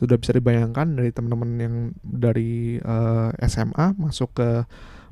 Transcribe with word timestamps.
sudah 0.00 0.16
bisa 0.16 0.32
dibayangkan 0.32 0.96
dari 0.96 1.12
teman-teman 1.12 1.50
yang 1.60 1.74
dari 2.00 2.80
uh, 2.80 3.36
eh, 3.36 3.48
SMA 3.52 3.92
masuk 4.00 4.32
ke 4.32 4.64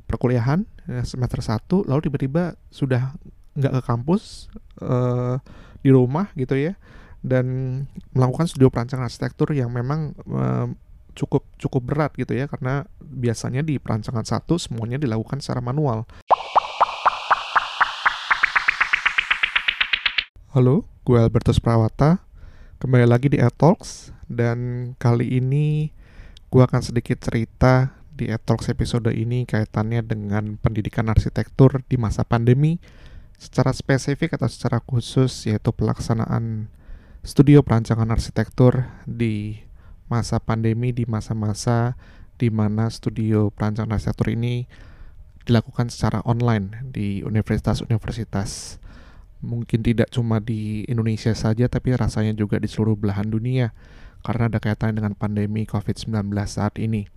perkuliahan 0.09 0.65
ya, 0.89 1.05
semester 1.05 1.45
1 1.45 1.85
lalu 1.85 2.09
tiba-tiba 2.09 2.57
sudah 2.73 3.13
nggak 3.53 3.73
ke 3.77 3.81
kampus 3.85 4.49
uh, 4.81 5.37
di 5.85 5.93
rumah 5.93 6.33
gitu 6.33 6.57
ya 6.57 6.73
dan 7.21 7.45
melakukan 8.17 8.49
studio 8.49 8.73
perancangan 8.73 9.05
arsitektur 9.05 9.53
yang 9.53 9.69
memang 9.69 10.17
uh, 10.25 10.65
cukup 11.13 11.45
cukup 11.61 11.81
berat 11.85 12.11
gitu 12.17 12.33
ya 12.33 12.49
karena 12.49 12.89
biasanya 12.97 13.61
di 13.61 13.77
perancangan 13.77 14.25
satu 14.25 14.57
semuanya 14.57 14.97
dilakukan 14.97 15.37
secara 15.37 15.61
manual. 15.61 16.09
Halo, 20.49 20.89
gue 21.05 21.19
Albertus 21.21 21.61
Prawata. 21.61 22.25
Kembali 22.81 23.05
lagi 23.05 23.29
di 23.29 23.37
Talks 23.53 24.17
dan 24.29 24.93
kali 25.01 25.41
ini 25.41 25.89
gue 26.53 26.61
akan 26.61 26.85
sedikit 26.85 27.17
cerita 27.17 27.97
di 28.13 28.29
Talks 28.29 28.69
episode 28.69 29.09
ini 29.09 29.49
kaitannya 29.49 30.05
dengan 30.05 30.55
pendidikan 30.61 31.09
arsitektur 31.09 31.81
di 31.89 31.97
masa 31.97 32.21
pandemi 32.21 32.77
secara 33.41 33.73
spesifik 33.73 34.37
atau 34.37 34.45
secara 34.45 34.79
khusus 34.85 35.49
yaitu 35.49 35.73
pelaksanaan 35.73 36.69
studio 37.25 37.65
perancangan 37.65 38.11
arsitektur 38.13 38.85
di 39.09 39.65
masa 40.11 40.37
pandemi 40.37 40.93
di 40.93 41.09
masa-masa 41.09 41.97
di 42.37 42.53
mana 42.53 42.87
studio 42.87 43.49
perancangan 43.49 43.97
arsitektur 43.97 44.31
ini 44.31 44.69
dilakukan 45.47 45.89
secara 45.89 46.21
online 46.29 46.91
di 46.93 47.25
universitas-universitas. 47.25 48.77
Mungkin 49.39 49.81
tidak 49.81 50.11
cuma 50.11 50.43
di 50.43 50.83
Indonesia 50.85 51.31
saja, 51.31 51.71
tapi 51.71 51.95
rasanya 51.95 52.35
juga 52.35 52.59
di 52.59 52.67
seluruh 52.67 52.99
belahan 52.99 53.31
dunia 53.31 53.71
karena 54.25 54.51
ada 54.51 54.59
kaitannya 54.59 54.99
dengan 54.99 55.13
pandemi 55.15 55.63
COVID-19 55.63 56.31
saat 56.45 56.75
ini. 56.77 57.07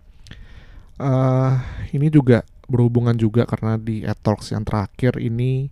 Uh, 1.01 1.59
ini 1.91 2.13
juga 2.13 2.47
berhubungan 2.71 3.17
juga 3.19 3.45
karena 3.45 3.77
di 3.77 4.07
Talks 4.23 4.55
yang 4.55 4.63
terakhir 4.63 5.19
ini 5.19 5.69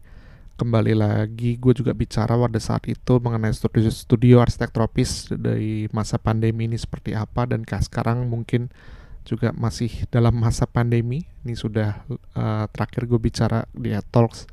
kembali 0.61 0.93
lagi 0.93 1.57
gue 1.57 1.73
juga 1.73 1.97
bicara 1.97 2.37
pada 2.37 2.61
saat 2.61 2.85
itu 2.85 3.17
mengenai 3.17 3.49
studio 3.57 3.89
studio 3.89 4.45
arsitek 4.45 4.69
tropis 4.69 5.33
dari 5.33 5.89
masa 5.89 6.21
pandemi 6.21 6.69
ini 6.69 6.77
seperti 6.77 7.17
apa 7.17 7.49
dan 7.49 7.65
sekarang 7.65 8.29
mungkin 8.29 8.69
juga 9.25 9.57
masih 9.57 9.89
dalam 10.13 10.37
masa 10.37 10.69
pandemi 10.69 11.25
ini 11.49 11.57
sudah 11.57 12.05
uh, 12.37 12.69
terakhir 12.77 13.09
gue 13.09 13.17
bicara 13.17 13.65
di 13.73 13.97
Talks 14.13 14.45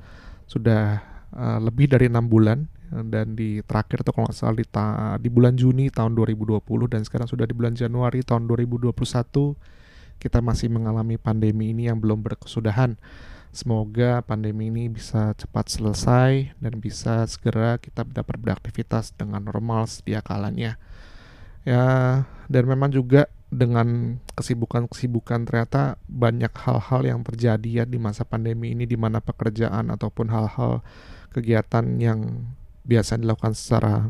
sudah 0.47 1.03
uh, 1.35 1.59
lebih 1.59 1.91
dari 1.91 2.07
enam 2.07 2.31
bulan 2.31 2.71
dan 2.91 3.35
di 3.35 3.59
terakhir 3.63 4.01
itu 4.05 4.11
kalau 4.15 4.31
salah 4.31 4.55
di, 4.55 4.65
ta 4.67 5.15
di 5.19 5.27
bulan 5.27 5.55
Juni 5.59 5.91
tahun 5.91 6.15
2020 6.15 6.63
dan 6.87 7.01
sekarang 7.03 7.27
sudah 7.27 7.43
di 7.43 7.55
bulan 7.55 7.75
Januari 7.75 8.23
tahun 8.23 8.47
2021 8.47 8.95
kita 10.17 10.39
masih 10.41 10.71
mengalami 10.71 11.19
pandemi 11.19 11.75
ini 11.75 11.91
yang 11.91 11.99
belum 11.99 12.23
berkesudahan 12.25 12.97
Semoga 13.57 14.21
pandemi 14.21 14.69
ini 14.69 14.85
bisa 14.85 15.33
cepat 15.33 15.71
selesai 15.71 16.53
dan 16.61 16.77
bisa 16.77 17.25
segera 17.25 17.81
kita 17.81 18.05
dapat 18.05 18.37
beraktivitas 18.37 19.17
dengan 19.17 19.41
normal 19.49 19.89
sedia 19.89 20.21
kalanya. 20.21 20.77
Ya, 21.65 22.23
dan 22.47 22.63
memang 22.69 22.93
juga 22.93 23.25
dengan 23.49 24.19
kesibukan-kesibukan 24.37 25.49
ternyata 25.49 25.97
banyak 26.05 26.53
hal-hal 26.53 27.01
yang 27.01 27.19
terjadi 27.25 27.83
ya 27.83 27.85
di 27.89 27.97
masa 27.97 28.29
pandemi 28.29 28.77
ini 28.77 28.85
di 28.85 28.93
mana 28.93 29.25
pekerjaan 29.25 29.89
ataupun 29.89 30.29
hal-hal 30.29 30.85
kegiatan 31.33 31.97
yang 31.97 32.45
biasa 32.87 33.19
dilakukan 33.19 33.53
secara 33.53 34.09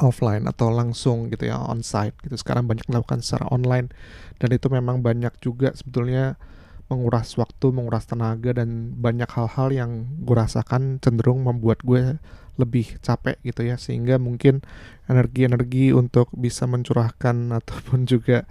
offline 0.00 0.48
atau 0.48 0.72
langsung 0.72 1.28
gitu 1.28 1.52
ya 1.52 1.60
onsite 1.60 2.16
gitu. 2.24 2.34
Sekarang 2.40 2.64
banyak 2.64 2.88
dilakukan 2.88 3.20
secara 3.20 3.46
online 3.52 3.92
dan 4.40 4.50
itu 4.50 4.72
memang 4.72 5.04
banyak 5.04 5.32
juga 5.44 5.70
sebetulnya 5.76 6.40
menguras 6.88 7.36
waktu, 7.40 7.72
menguras 7.72 8.04
tenaga 8.04 8.52
dan 8.52 8.92
banyak 9.00 9.28
hal-hal 9.32 9.72
yang 9.72 9.90
gue 10.24 10.36
rasakan 10.36 11.00
cenderung 11.00 11.44
membuat 11.44 11.80
gue 11.84 12.20
lebih 12.60 13.00
capek 13.00 13.40
gitu 13.44 13.64
ya. 13.64 13.76
Sehingga 13.80 14.20
mungkin 14.20 14.60
energi-energi 15.08 15.96
untuk 15.96 16.28
bisa 16.36 16.68
mencurahkan 16.68 17.36
ataupun 17.62 18.04
juga 18.08 18.44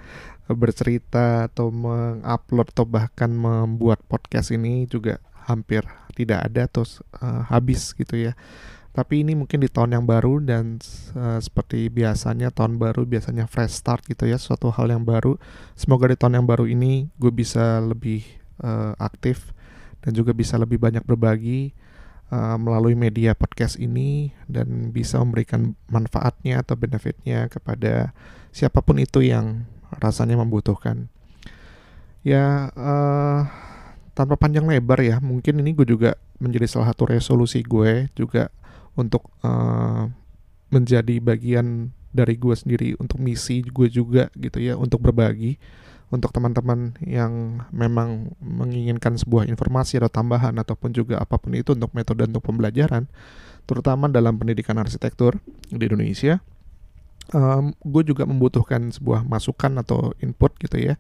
bercerita 0.51 1.47
atau 1.47 1.71
mengupload 1.71 2.67
atau 2.75 2.85
bahkan 2.89 3.31
membuat 3.31 4.03
podcast 4.09 4.51
ini 4.51 4.83
juga 4.89 5.21
hampir 5.47 5.85
tidak 6.11 6.43
ada 6.51 6.67
atau 6.67 6.83
uh, 7.23 7.47
habis 7.47 7.95
gitu 7.95 8.19
ya 8.19 8.33
tapi 8.91 9.23
ini 9.23 9.39
mungkin 9.39 9.63
di 9.63 9.71
tahun 9.71 9.95
yang 9.95 10.03
baru 10.03 10.43
dan 10.43 10.75
uh, 11.15 11.39
seperti 11.39 11.87
biasanya 11.87 12.51
tahun 12.51 12.75
baru 12.75 13.07
biasanya 13.07 13.47
fresh 13.47 13.79
start 13.79 14.03
gitu 14.11 14.27
ya 14.27 14.35
suatu 14.35 14.67
hal 14.67 14.91
yang 14.91 15.07
baru. 15.07 15.39
Semoga 15.79 16.11
di 16.11 16.19
tahun 16.19 16.43
yang 16.43 16.47
baru 16.47 16.67
ini 16.67 17.07
gue 17.15 17.31
bisa 17.31 17.79
lebih 17.79 18.27
uh, 18.59 18.91
aktif 18.99 19.55
dan 20.03 20.11
juga 20.11 20.35
bisa 20.35 20.59
lebih 20.59 20.75
banyak 20.75 21.07
berbagi 21.07 21.71
uh, 22.35 22.59
melalui 22.59 22.99
media 22.99 23.31
podcast 23.31 23.79
ini 23.79 24.35
dan 24.51 24.91
bisa 24.91 25.23
memberikan 25.23 25.71
manfaatnya 25.87 26.59
atau 26.59 26.75
benefitnya 26.75 27.47
kepada 27.47 28.11
siapa 28.51 28.83
pun 28.83 28.99
itu 28.99 29.23
yang 29.23 29.63
rasanya 30.03 30.35
membutuhkan. 30.35 31.07
Ya 32.27 32.75
uh, 32.75 33.47
tanpa 34.11 34.35
panjang 34.35 34.67
lebar 34.67 34.99
ya 34.99 35.23
mungkin 35.23 35.63
ini 35.63 35.71
gue 35.71 35.87
juga 35.87 36.19
menjadi 36.43 36.67
salah 36.67 36.91
satu 36.91 37.07
resolusi 37.07 37.63
gue 37.63 38.11
juga 38.19 38.51
untuk 38.95 39.31
uh, 39.43 40.07
menjadi 40.71 41.19
bagian 41.19 41.91
dari 42.11 42.35
gue 42.35 42.55
sendiri 42.55 42.89
untuk 42.99 43.23
misi 43.23 43.63
gue 43.63 43.87
juga 43.87 44.27
gitu 44.35 44.59
ya 44.59 44.75
untuk 44.75 44.99
berbagi 44.99 45.55
untuk 46.11 46.35
teman-teman 46.35 46.91
yang 47.07 47.63
memang 47.71 48.35
menginginkan 48.43 49.15
sebuah 49.15 49.47
informasi 49.47 49.95
atau 50.03 50.11
tambahan 50.11 50.51
ataupun 50.59 50.91
juga 50.91 51.23
apa 51.23 51.39
pun 51.39 51.55
itu 51.55 51.71
untuk 51.71 51.95
metode 51.95 52.27
untuk 52.27 52.43
pembelajaran 52.43 53.07
terutama 53.63 54.11
dalam 54.11 54.35
pendidikan 54.35 54.75
arsitektur 54.75 55.39
di 55.71 55.87
Indonesia 55.87 56.43
um, 57.31 57.75
gue 57.83 58.03
juga 58.13 58.23
membutuhkan 58.27 58.91
sebuah 58.91 59.27
masukan 59.27 59.81
atau 59.81 60.15
input 60.19 60.55
gitu 60.59 60.77
ya. 60.77 60.95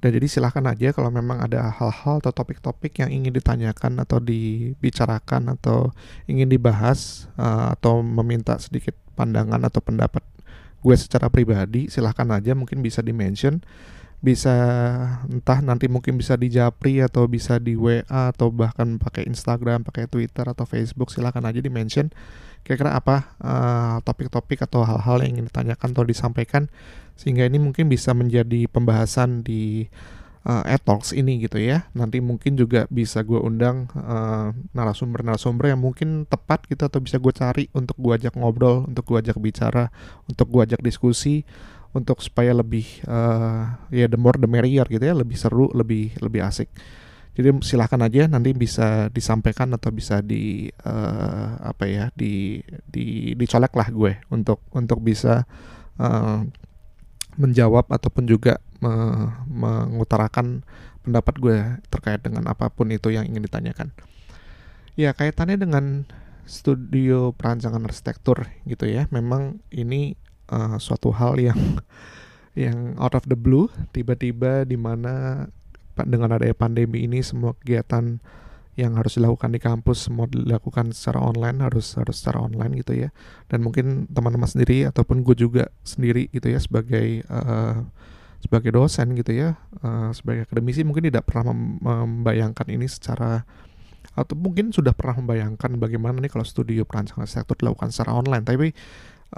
Dan 0.00 0.16
jadi 0.16 0.26
silahkan 0.32 0.64
aja 0.64 0.96
kalau 0.96 1.12
memang 1.12 1.44
ada 1.44 1.68
hal-hal 1.76 2.24
atau 2.24 2.32
topik-topik 2.32 3.04
yang 3.04 3.12
ingin 3.12 3.36
ditanyakan 3.36 4.00
atau 4.00 4.16
dibicarakan 4.16 5.60
atau 5.60 5.92
ingin 6.24 6.48
dibahas 6.48 7.28
uh, 7.36 7.76
atau 7.76 8.00
meminta 8.00 8.56
sedikit 8.56 8.96
pandangan 9.12 9.60
atau 9.68 9.84
pendapat 9.84 10.24
gue 10.80 10.96
secara 10.96 11.28
pribadi 11.28 11.92
silahkan 11.92 12.28
aja. 12.32 12.56
Mungkin 12.56 12.80
bisa 12.80 13.04
di 13.04 13.12
mention 13.12 13.60
bisa 14.20 14.52
entah 15.32 15.64
nanti 15.64 15.88
mungkin 15.88 16.20
bisa 16.20 16.36
di 16.36 16.52
Japri 16.52 17.00
atau 17.00 17.24
bisa 17.24 17.56
di 17.56 17.72
WA 17.72 18.04
atau 18.04 18.52
bahkan 18.52 19.00
pakai 19.00 19.24
Instagram, 19.24 19.80
pakai 19.80 20.12
Twitter 20.12 20.44
atau 20.44 20.68
Facebook 20.68 21.08
silahkan 21.08 21.40
aja 21.48 21.56
di 21.64 21.72
mention 21.72 22.12
kira-kira 22.62 22.94
apa 22.94 23.34
uh, 23.40 23.96
topik-topik 24.04 24.62
atau 24.64 24.84
hal-hal 24.84 25.24
yang 25.24 25.38
ingin 25.38 25.46
ditanyakan 25.50 25.88
atau 25.92 26.04
disampaikan 26.06 26.68
sehingga 27.18 27.44
ini 27.44 27.60
mungkin 27.60 27.92
bisa 27.92 28.16
menjadi 28.16 28.64
pembahasan 28.70 29.44
di 29.44 29.88
uh, 30.44 30.64
talks 30.80 31.12
ini 31.12 31.42
gitu 31.44 31.60
ya. 31.60 31.88
Nanti 31.92 32.22
mungkin 32.24 32.56
juga 32.56 32.88
bisa 32.88 33.20
gue 33.20 33.36
undang 33.36 33.92
uh, 33.92 34.56
narasumber-narasumber 34.72 35.72
yang 35.72 35.80
mungkin 35.80 36.24
tepat 36.24 36.64
gitu 36.68 36.88
atau 36.88 37.00
bisa 37.02 37.20
gue 37.20 37.32
cari 37.32 37.64
untuk 37.76 37.96
gue 38.00 38.12
ajak 38.16 38.36
ngobrol 38.36 38.88
untuk 38.88 39.04
gue 39.04 39.18
ajak 39.20 39.36
bicara 39.36 39.92
untuk 40.28 40.48
gue 40.48 40.62
ajak 40.64 40.80
diskusi 40.80 41.44
untuk 41.90 42.22
supaya 42.22 42.54
lebih 42.54 42.86
uh, 43.10 43.66
ya 43.90 44.06
the 44.06 44.14
more 44.14 44.38
the 44.38 44.46
merrier 44.46 44.86
gitu 44.86 45.02
ya 45.02 45.14
lebih 45.14 45.34
seru 45.34 45.66
lebih 45.74 46.14
lebih 46.22 46.46
asik 46.46 46.70
jadi 47.34 47.54
silahkan 47.62 48.02
aja 48.02 48.26
nanti 48.26 48.50
bisa 48.50 49.06
disampaikan 49.14 49.70
atau 49.70 49.94
bisa 49.94 50.18
di 50.18 50.66
uh, 50.82 51.56
apa 51.62 51.84
ya 51.86 52.04
di 52.18 52.58
di 52.90 53.38
dicolek 53.38 53.70
lah 53.78 53.88
gue 53.88 54.18
untuk 54.34 54.58
untuk 54.74 54.98
bisa 54.98 55.46
uh, 56.02 56.42
menjawab 57.38 57.86
ataupun 57.86 58.26
juga 58.26 58.58
me, 58.82 58.92
mengutarakan 59.46 60.66
pendapat 61.06 61.34
gue 61.38 61.58
terkait 61.88 62.20
dengan 62.20 62.50
apa 62.50 62.68
pun 62.68 62.90
itu 62.92 63.14
yang 63.14 63.24
ingin 63.24 63.46
ditanyakan. 63.46 63.94
Ya 64.98 65.14
kaitannya 65.16 65.56
dengan 65.56 66.04
studio 66.44 67.32
perancangan 67.32 67.86
arsitektur 67.86 68.50
gitu 68.66 68.84
ya. 68.90 69.06
Memang 69.14 69.62
ini 69.70 70.18
uh, 70.50 70.76
suatu 70.76 71.14
hal 71.14 71.38
yang 71.38 71.80
yang 72.58 72.98
out 72.98 73.14
of 73.14 73.24
the 73.30 73.38
blue 73.38 73.70
tiba-tiba 73.94 74.66
di 74.66 74.74
mana 74.74 75.46
dengan 76.06 76.36
adanya 76.36 76.56
pandemi 76.56 77.04
ini 77.04 77.20
semua 77.20 77.54
kegiatan 77.58 78.20
yang 78.78 78.96
harus 78.96 79.18
dilakukan 79.20 79.52
di 79.52 79.60
kampus 79.60 80.08
semua 80.08 80.24
dilakukan 80.30 80.94
secara 80.96 81.20
online 81.20 81.60
harus 81.60 81.98
harus 82.00 82.16
secara 82.22 82.40
online 82.40 82.80
gitu 82.80 82.96
ya. 82.96 83.08
Dan 83.50 83.66
mungkin 83.66 84.08
teman-teman 84.08 84.48
sendiri 84.48 84.88
ataupun 84.88 85.26
gue 85.26 85.36
juga 85.36 85.68
sendiri 85.84 86.30
gitu 86.32 86.48
ya 86.48 86.58
sebagai 86.62 87.26
uh, 87.28 87.84
sebagai 88.40 88.72
dosen 88.72 89.12
gitu 89.20 89.36
ya 89.36 89.60
uh, 89.84 90.08
sebagai 90.16 90.48
akademisi 90.48 90.80
mungkin 90.80 91.12
tidak 91.12 91.28
pernah 91.28 91.52
membayangkan 91.52 92.72
ini 92.72 92.88
secara 92.88 93.44
atau 94.16 94.34
mungkin 94.34 94.74
sudah 94.74 94.96
pernah 94.96 95.22
membayangkan 95.22 95.76
bagaimana 95.76 96.18
nih 96.18 96.32
kalau 96.32 96.42
studio 96.42 96.82
perancangan 96.88 97.28
arsitektur 97.28 97.62
dilakukan 97.62 97.94
secara 97.94 98.16
online. 98.16 98.44
Tapi 98.44 98.68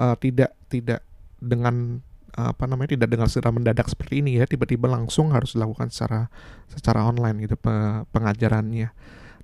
uh, 0.00 0.16
tidak 0.16 0.56
tidak 0.70 1.04
dengan 1.42 2.00
apa 2.32 2.64
namanya 2.64 2.96
tidak 2.96 3.12
dengan 3.12 3.28
secara 3.28 3.52
mendadak 3.52 3.86
seperti 3.92 4.24
ini 4.24 4.40
ya 4.40 4.48
tiba-tiba 4.48 4.88
langsung 4.88 5.36
harus 5.36 5.52
dilakukan 5.52 5.92
secara 5.92 6.32
secara 6.72 7.04
online 7.04 7.44
gitu 7.44 7.56
pengajarannya. 8.12 8.88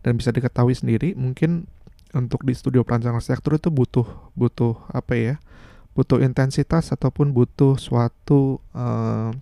Dan 0.01 0.13
bisa 0.17 0.31
diketahui 0.33 0.73
sendiri 0.73 1.13
mungkin 1.19 1.69
untuk 2.17 2.47
di 2.47 2.57
studio 2.57 2.87
perancangan 2.87 3.21
arsitektur 3.21 3.61
itu 3.61 3.69
butuh 3.69 4.33
butuh 4.33 4.81
apa 4.89 5.13
ya 5.13 5.35
butuh 5.99 6.23
intensitas 6.23 6.95
ataupun 6.95 7.35
butuh 7.35 7.75
suatu 7.75 8.63
uh, 8.71 9.35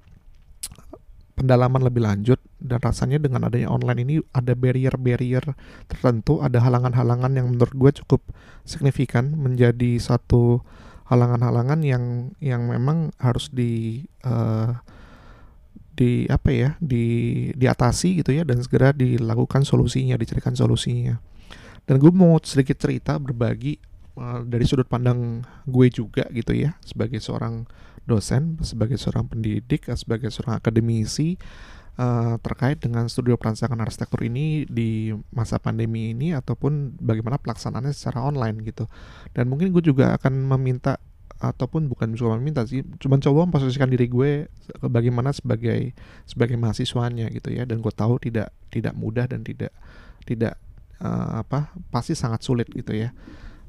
pendalaman 1.37 1.85
lebih 1.85 2.01
lanjut. 2.01 2.41
Dan 2.57 2.81
rasanya 2.81 3.21
dengan 3.21 3.45
adanya 3.45 3.69
online 3.69 4.01
ini 4.09 4.15
ada 4.33 4.57
barrier-barrier 4.57 5.53
tertentu, 5.87 6.41
ada 6.41 6.57
halangan-halangan 6.65 7.33
yang 7.37 7.53
menurut 7.53 7.77
gue 7.77 7.93
cukup 8.01 8.25
signifikan 8.65 9.37
menjadi 9.37 10.01
satu 10.01 10.65
halangan-halangan 11.07 11.81
yang 11.87 12.35
yang 12.43 12.67
memang 12.67 13.15
harus 13.23 13.51
di 13.51 14.03
uh, 14.27 14.75
di 15.97 16.29
apa 16.29 16.51
ya 16.53 16.71
di 16.77 17.05
diatasi 17.57 18.21
gitu 18.21 18.37
ya 18.37 18.45
dan 18.45 18.61
segera 18.61 18.93
dilakukan 18.93 19.65
solusinya, 19.65 20.19
dicarikan 20.19 20.53
solusinya. 20.53 21.17
Dan 21.87 22.03
gue 22.03 22.11
mau 22.11 22.37
sedikit 22.43 22.77
cerita 22.83 23.17
berbagi 23.17 23.79
uh, 24.19 24.43
dari 24.43 24.67
sudut 24.67 24.91
pandang 24.91 25.47
gue 25.65 25.87
juga 25.89 26.27
gitu 26.35 26.53
ya 26.53 26.75
sebagai 26.83 27.23
seorang 27.23 27.65
dosen, 28.07 28.59
sebagai 28.63 28.99
seorang 28.99 29.27
pendidik, 29.31 29.89
sebagai 29.95 30.31
seorang 30.31 30.59
akademisi 30.59 31.39
uh, 31.97 32.37
terkait 32.41 32.79
dengan 32.81 33.09
studio 33.09 33.37
perancangan 33.37 33.77
arsitektur 33.81 34.25
ini 34.25 34.65
di 34.69 35.13
masa 35.33 35.61
pandemi 35.61 36.13
ini 36.13 36.33
ataupun 36.37 36.97
bagaimana 37.01 37.41
pelaksanaannya 37.41 37.93
secara 37.93 38.25
online 38.25 38.63
gitu. 38.65 38.89
Dan 39.33 39.49
mungkin 39.53 39.73
gue 39.73 39.83
juga 39.85 40.17
akan 40.17 40.47
meminta 40.57 41.01
ataupun 41.37 41.93
bukan 41.93 42.17
cuma 42.17 42.41
meminta 42.41 42.65
sih, 42.65 42.81
cuma 42.97 43.21
coba 43.21 43.45
memposisikan 43.45 43.93
diri 43.93 44.09
gue 44.09 44.49
bagaimana 44.81 45.37
sebagai 45.37 45.93
sebagai 46.25 46.57
mahasiswanya 46.57 47.29
gitu 47.33 47.53
ya. 47.53 47.69
Dan 47.69 47.85
gue 47.85 47.93
tahu 47.93 48.17
tidak 48.21 48.53
tidak 48.73 48.97
mudah 48.97 49.29
dan 49.29 49.45
tidak 49.45 49.73
tidak 50.25 50.57
uh, 51.01 51.45
apa 51.45 51.73
pasti 51.93 52.17
sangat 52.17 52.41
sulit 52.41 52.69
gitu 52.73 52.97
ya 52.97 53.13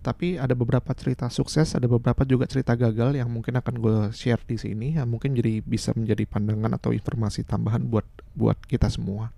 tapi 0.02 0.40
ada 0.40 0.54
beberapa 0.54 0.94
cerita 0.96 1.28
sukses, 1.28 1.76
ada 1.76 1.90
beberapa 1.90 2.24
juga 2.24 2.48
cerita 2.48 2.78
gagal 2.78 3.18
yang 3.18 3.28
mungkin 3.28 3.60
akan 3.60 3.76
gue 3.82 3.98
share 4.16 4.40
di 4.46 4.56
sini, 4.56 4.96
yang 4.96 5.10
mungkin 5.10 5.36
jadi 5.36 5.60
bisa 5.60 5.92
menjadi 5.98 6.24
pandangan 6.30 6.78
atau 6.78 6.96
informasi 6.96 7.44
tambahan 7.44 7.84
buat 7.86 8.08
buat 8.38 8.56
kita 8.66 8.88
semua. 8.88 9.34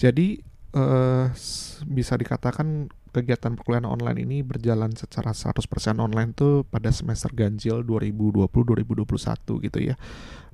Jadi 0.00 0.40
uh, 0.74 1.28
bisa 1.86 2.14
dikatakan 2.16 2.88
kegiatan 3.10 3.58
perkuliahan 3.58 3.90
online 3.90 4.22
ini 4.22 4.36
berjalan 4.46 4.94
secara 4.94 5.34
100% 5.34 5.60
online 5.98 6.30
tuh 6.32 6.62
pada 6.66 6.88
semester 6.94 7.30
ganjil 7.34 7.82
2020-2021 7.84 9.66
gitu 9.66 9.78
ya. 9.82 9.94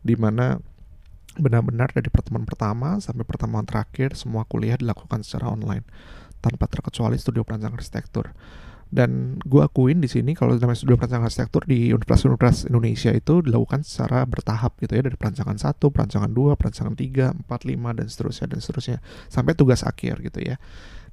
Di 0.00 0.17
mana 0.17 0.59
benar-benar 1.37 1.93
dari 1.93 2.09
pertemuan 2.09 2.49
pertama 2.49 2.97
sampai 2.97 3.25
pertemuan 3.29 3.69
terakhir 3.69 4.17
semua 4.17 4.49
kuliah 4.49 4.81
dilakukan 4.81 5.20
secara 5.20 5.52
online 5.52 5.85
tanpa 6.41 6.64
terkecuali 6.64 7.20
studio 7.20 7.44
perancang 7.44 7.76
arsitektur 7.76 8.32
dan 8.87 9.43
gue 9.43 9.62
akuin 9.67 9.99
di 9.99 10.06
sini 10.06 10.38
kalau 10.38 10.55
namanya 10.55 10.79
studi 10.79 10.94
perancangan 10.94 11.27
arsitektur 11.27 11.67
di 11.67 11.91
universitas-universitas 11.91 12.71
Indonesia 12.71 13.11
itu 13.11 13.43
dilakukan 13.43 13.83
secara 13.83 14.23
bertahap 14.23 14.79
gitu 14.79 14.94
ya 14.94 15.03
dari 15.03 15.19
perancangan 15.19 15.59
satu, 15.59 15.91
perancangan 15.91 16.31
dua, 16.31 16.55
perancangan 16.55 16.94
tiga, 16.94 17.35
empat, 17.35 17.67
lima 17.67 17.91
dan 17.91 18.06
seterusnya 18.06 18.55
dan 18.55 18.62
seterusnya 18.62 18.99
sampai 19.27 19.59
tugas 19.59 19.83
akhir 19.83 20.23
gitu 20.23 20.38
ya. 20.38 20.56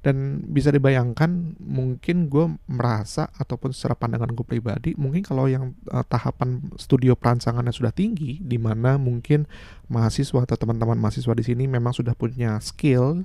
Dan 0.04 0.44
bisa 0.52 0.68
dibayangkan 0.68 1.56
mungkin 1.64 2.28
gue 2.28 2.60
merasa 2.68 3.32
ataupun 3.40 3.72
secara 3.72 3.96
pandangan 3.96 4.36
gue 4.36 4.44
pribadi 4.44 4.92
mungkin 5.00 5.24
kalau 5.24 5.48
yang 5.48 5.72
uh, 5.88 6.04
tahapan 6.04 6.60
studio 6.76 7.16
perancangannya 7.16 7.72
sudah 7.72 7.88
tinggi 7.88 8.36
di 8.36 8.60
mana 8.60 9.00
mungkin 9.00 9.48
mahasiswa 9.88 10.44
atau 10.44 10.60
teman-teman 10.60 11.00
mahasiswa 11.00 11.32
di 11.32 11.40
sini 11.40 11.64
memang 11.64 11.96
sudah 11.96 12.12
punya 12.12 12.60
skill 12.60 13.24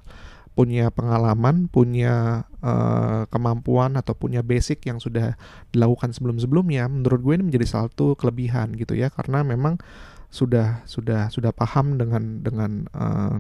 punya 0.60 0.92
pengalaman, 0.92 1.72
punya 1.72 2.44
uh, 2.60 3.24
kemampuan 3.32 3.96
atau 3.96 4.12
punya 4.12 4.44
basic 4.44 4.84
yang 4.84 5.00
sudah 5.00 5.40
dilakukan 5.72 6.12
sebelum-sebelumnya, 6.12 6.84
menurut 6.92 7.24
gue 7.24 7.34
ini 7.40 7.48
menjadi 7.48 7.80
satu 7.80 8.20
kelebihan 8.20 8.76
gitu 8.76 8.92
ya, 8.92 9.08
karena 9.08 9.48
memang 9.48 9.80
sudah 10.28 10.84
sudah 10.84 11.32
sudah 11.32 11.56
paham 11.56 11.96
dengan 11.96 12.44
dengan 12.44 12.92
uh, 12.92 13.40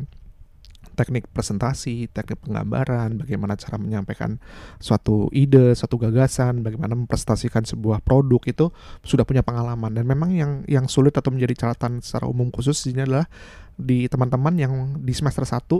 teknik 1.00 1.32
presentasi, 1.32 2.12
teknik 2.12 2.44
penggambaran, 2.44 3.24
bagaimana 3.24 3.56
cara 3.56 3.80
menyampaikan 3.80 4.36
suatu 4.84 5.32
ide, 5.32 5.72
suatu 5.80 5.96
gagasan, 5.96 6.60
bagaimana 6.60 6.92
mempresentasikan 7.00 7.64
sebuah 7.64 8.04
produk 8.04 8.44
itu 8.44 8.68
sudah 9.08 9.24
punya 9.24 9.40
pengalaman 9.40 9.96
dan 9.96 10.04
memang 10.04 10.36
yang 10.36 10.52
yang 10.68 10.92
sulit 10.92 11.16
atau 11.16 11.32
menjadi 11.32 11.64
catatan 11.64 12.04
secara 12.04 12.28
umum 12.28 12.52
khusus 12.52 12.84
ini 12.92 13.08
adalah 13.08 13.32
di 13.80 14.12
teman-teman 14.12 14.60
yang 14.60 14.74
di 15.00 15.16
semester 15.16 15.48
1 15.48 15.56
uh, 15.56 15.80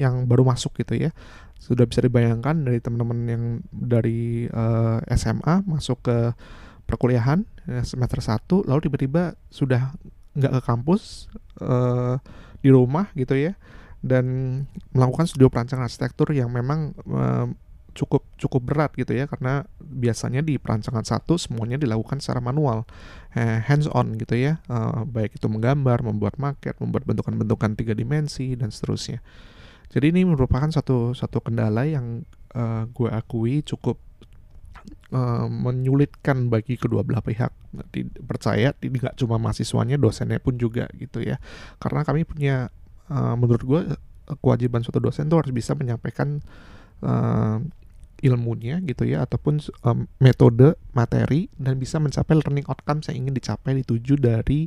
yang 0.00 0.24
baru 0.24 0.48
masuk 0.48 0.80
gitu 0.80 0.96
ya. 0.96 1.12
Sudah 1.60 1.84
bisa 1.84 2.00
dibayangkan 2.00 2.64
dari 2.64 2.80
teman-teman 2.80 3.18
yang 3.28 3.44
dari 3.68 4.48
uh, 4.48 5.04
eh, 5.04 5.18
SMA 5.20 5.68
masuk 5.68 6.08
ke 6.08 6.16
perkuliahan 6.88 7.44
ya, 7.68 7.84
semester 7.84 8.24
1 8.24 8.64
lalu 8.64 8.88
tiba-tiba 8.88 9.36
sudah 9.52 9.92
nggak 10.32 10.52
ke 10.56 10.60
kampus 10.64 11.28
uh, 11.60 12.16
di 12.64 12.72
rumah 12.72 13.12
gitu 13.12 13.36
ya 13.36 13.52
dan 14.04 14.24
melakukan 14.94 15.26
studio 15.26 15.50
perancangan 15.50 15.86
arsitektur 15.86 16.30
yang 16.30 16.50
memang 16.54 16.94
uh, 17.10 17.50
cukup 17.98 18.22
cukup 18.38 18.62
berat 18.62 18.94
gitu 18.94 19.10
ya 19.10 19.26
karena 19.26 19.66
biasanya 19.82 20.38
di 20.38 20.54
perancangan 20.54 21.02
satu 21.02 21.34
semuanya 21.34 21.82
dilakukan 21.82 22.22
secara 22.22 22.38
manual 22.38 22.86
eh, 23.34 23.58
hands 23.58 23.90
on 23.90 24.14
gitu 24.14 24.38
ya 24.38 24.62
uh, 24.70 25.02
baik 25.02 25.34
itu 25.34 25.50
menggambar 25.50 26.06
membuat 26.06 26.38
market 26.38 26.78
membuat 26.78 27.02
bentukan-bentukan 27.10 27.74
tiga 27.74 27.98
dimensi 27.98 28.54
dan 28.54 28.70
seterusnya. 28.70 29.18
Jadi 29.90 30.14
ini 30.14 30.22
merupakan 30.22 30.70
satu 30.70 31.10
satu 31.16 31.42
kendala 31.42 31.88
yang 31.88 32.22
gue 32.92 33.08
akui 33.12 33.64
cukup 33.64 33.96
menyulitkan 35.48 36.52
bagi 36.52 36.76
kedua 36.76 37.00
belah 37.00 37.24
pihak. 37.24 37.52
Percaya 38.28 38.76
tidak 38.76 39.16
cuma 39.16 39.40
mahasiswanya 39.40 39.96
dosennya 39.96 40.36
pun 40.40 40.60
juga 40.60 40.88
gitu 40.96 41.24
ya. 41.24 41.40
Karena 41.80 42.04
kami 42.04 42.28
punya 42.28 42.68
uh, 43.12 43.34
menurut 43.34 43.62
gue 43.64 43.80
kewajiban 44.44 44.84
suatu 44.84 45.00
dosen 45.00 45.28
itu 45.28 45.36
harus 45.36 45.52
bisa 45.52 45.72
menyampaikan 45.72 46.40
uh, 47.00 47.58
ilmunya 48.18 48.82
gitu 48.82 49.06
ya 49.06 49.22
ataupun 49.24 49.62
um, 49.86 50.10
metode 50.18 50.74
materi 50.90 51.46
dan 51.54 51.78
bisa 51.78 52.02
mencapai 52.02 52.34
learning 52.34 52.66
outcome 52.66 52.98
yang 53.06 53.26
ingin 53.26 53.34
dicapai 53.38 53.78
dituju 53.78 54.18
dari 54.18 54.66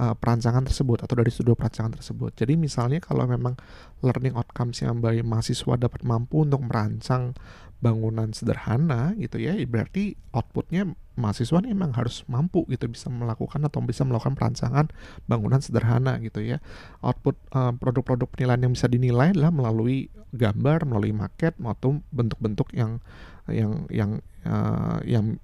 uh, 0.00 0.16
perancangan 0.16 0.64
tersebut 0.64 1.04
atau 1.04 1.14
dari 1.20 1.28
studi 1.28 1.52
perancangan 1.52 2.00
tersebut. 2.00 2.32
Jadi 2.36 2.56
misalnya 2.56 3.04
kalau 3.04 3.28
memang 3.28 3.56
learning 4.00 4.32
outcomes 4.36 4.80
yang 4.80 5.00
bagi 5.04 5.20
mahasiswa 5.20 5.76
dapat 5.76 6.04
mampu 6.08 6.44
untuk 6.48 6.64
merancang 6.64 7.36
bangunan 7.80 8.32
sederhana 8.32 9.12
gitu 9.20 9.36
ya 9.36 9.52
berarti 9.68 10.16
outputnya 10.32 10.96
mahasiswa 11.16 11.64
ini 11.64 11.72
memang 11.72 11.96
harus 11.96 12.22
mampu 12.28 12.68
gitu 12.68 12.86
bisa 12.92 13.08
melakukan 13.08 13.64
atau 13.64 13.80
bisa 13.82 14.04
melakukan 14.04 14.36
perancangan 14.36 14.92
bangunan 15.24 15.58
sederhana 15.64 16.20
gitu 16.20 16.44
ya. 16.44 16.60
Output 17.00 17.40
uh, 17.56 17.72
produk-produk 17.72 18.28
penilaian 18.28 18.68
yang 18.68 18.72
bisa 18.76 18.86
dinilai 18.86 19.32
adalah 19.32 19.48
melalui 19.48 20.12
gambar 20.36 20.84
melalui 20.84 21.16
maket 21.16 21.56
maupun 21.56 22.04
bentuk-bentuk 22.12 22.68
yang 22.76 23.00
yang 23.48 23.88
yang 23.88 24.20
uh, 24.44 25.00
yang 25.08 25.40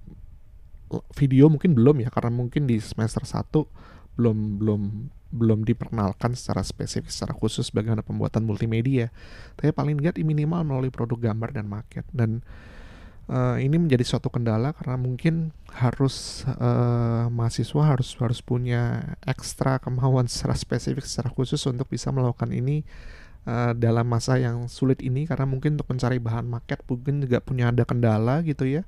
video 1.17 1.49
mungkin 1.49 1.73
belum 1.73 2.05
ya 2.05 2.09
karena 2.13 2.29
mungkin 2.29 2.69
di 2.69 2.77
semester 2.77 3.25
1 3.25 3.49
belum 4.17 4.61
belum 4.61 4.81
belum 5.33 5.65
diperkenalkan 5.65 6.37
secara 6.37 6.61
spesifik 6.61 7.09
secara 7.09 7.33
khusus 7.33 7.73
bagaimana 7.73 8.05
pembuatan 8.05 8.45
multimedia. 8.45 9.09
Tapi 9.57 9.73
paling 9.73 9.97
tidak 9.97 10.21
minimal 10.21 10.61
melalui 10.61 10.93
produk 10.93 11.33
gambar 11.33 11.49
dan 11.57 11.65
market. 11.65 12.05
Dan 12.13 12.45
uh, 13.33 13.57
ini 13.57 13.81
menjadi 13.81 14.05
suatu 14.05 14.29
kendala 14.29 14.77
karena 14.77 14.93
mungkin 15.01 15.49
harus 15.73 16.45
uh, 16.45 17.33
mahasiswa 17.33 17.81
harus 17.81 18.13
harus 18.21 18.39
punya 18.45 19.15
ekstra 19.25 19.81
kemauan 19.81 20.29
secara 20.31 20.53
spesifik 20.53 21.03
secara 21.03 21.33
khusus 21.33 21.65
untuk 21.65 21.89
bisa 21.89 22.13
melakukan 22.13 22.53
ini 22.53 22.85
uh, 23.47 23.71
dalam 23.75 24.07
masa 24.07 24.39
yang 24.39 24.67
sulit 24.71 24.99
ini 25.03 25.27
karena 25.27 25.47
mungkin 25.47 25.75
untuk 25.75 25.89
mencari 25.91 26.17
bahan 26.19 26.47
market 26.47 26.83
mungkin 26.87 27.23
juga 27.23 27.39
punya 27.43 27.71
ada 27.71 27.83
kendala 27.83 28.43
gitu 28.43 28.67
ya. 28.67 28.83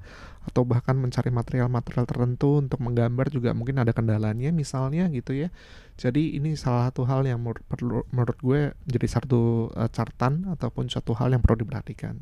Atau 0.46 0.62
bahkan 0.62 0.94
mencari 0.94 1.34
material-material 1.34 2.06
tertentu 2.06 2.62
untuk 2.62 2.78
menggambar 2.78 3.34
juga 3.34 3.50
mungkin 3.58 3.82
ada 3.82 3.92
kendalanya 3.92 4.54
misalnya 4.54 5.10
gitu 5.10 5.34
ya. 5.34 5.50
Jadi 5.98 6.38
ini 6.38 6.54
salah 6.54 6.92
satu 6.92 7.08
hal 7.08 7.26
yang 7.26 7.42
perlu, 7.42 8.06
menurut 8.14 8.38
gue 8.40 8.60
jadi 8.86 9.08
satu 9.10 9.74
uh, 9.74 9.90
catatan 9.90 10.46
ataupun 10.54 10.92
suatu 10.92 11.18
hal 11.18 11.34
yang 11.34 11.42
perlu 11.42 11.66
diperhatikan. 11.66 12.22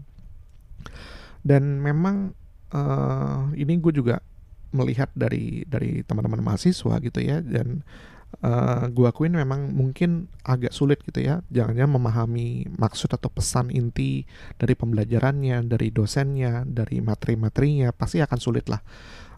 Dan 1.44 1.84
memang 1.84 2.32
uh, 2.72 3.52
ini 3.60 3.75
gue 3.84 3.92
juga 3.92 4.24
melihat 4.74 5.12
dari 5.13 5.68
dari 5.70 6.02
teman-teman 6.02 6.42
mahasiswa 6.42 6.98
gitu 7.04 7.20
ya. 7.20 7.44
Dan 7.44 7.84
uh, 8.42 8.90
gue 8.90 9.06
akuin 9.06 9.36
memang 9.38 9.70
mungkin 9.70 10.32
agak 10.42 10.74
sulit 10.74 11.04
gitu 11.06 11.22
ya 11.22 11.46
jangan 11.54 11.94
memahami 11.94 12.66
maksud 12.74 13.13
atau 13.13 13.30
pesan 13.30 13.70
inti 13.70 14.25
dari 14.58 14.74
pembelajarannya 14.74 15.68
dari 15.70 15.94
dosennya 15.94 16.66
dari 16.66 17.04
materi-materinya 17.04 17.94
pasti 17.94 18.24
akan 18.24 18.40
sulit 18.42 18.66
lah. 18.72 18.82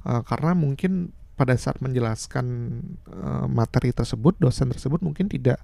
Uh, 0.06 0.22
karena 0.22 0.54
mungkin 0.54 1.12
pada 1.36 1.60
saat 1.60 1.84
menjelaskan 1.84 2.46
uh, 3.12 3.46
materi 3.52 3.92
tersebut 3.92 4.40
dosen 4.40 4.72
tersebut 4.72 5.04
mungkin 5.04 5.28
tidak 5.28 5.60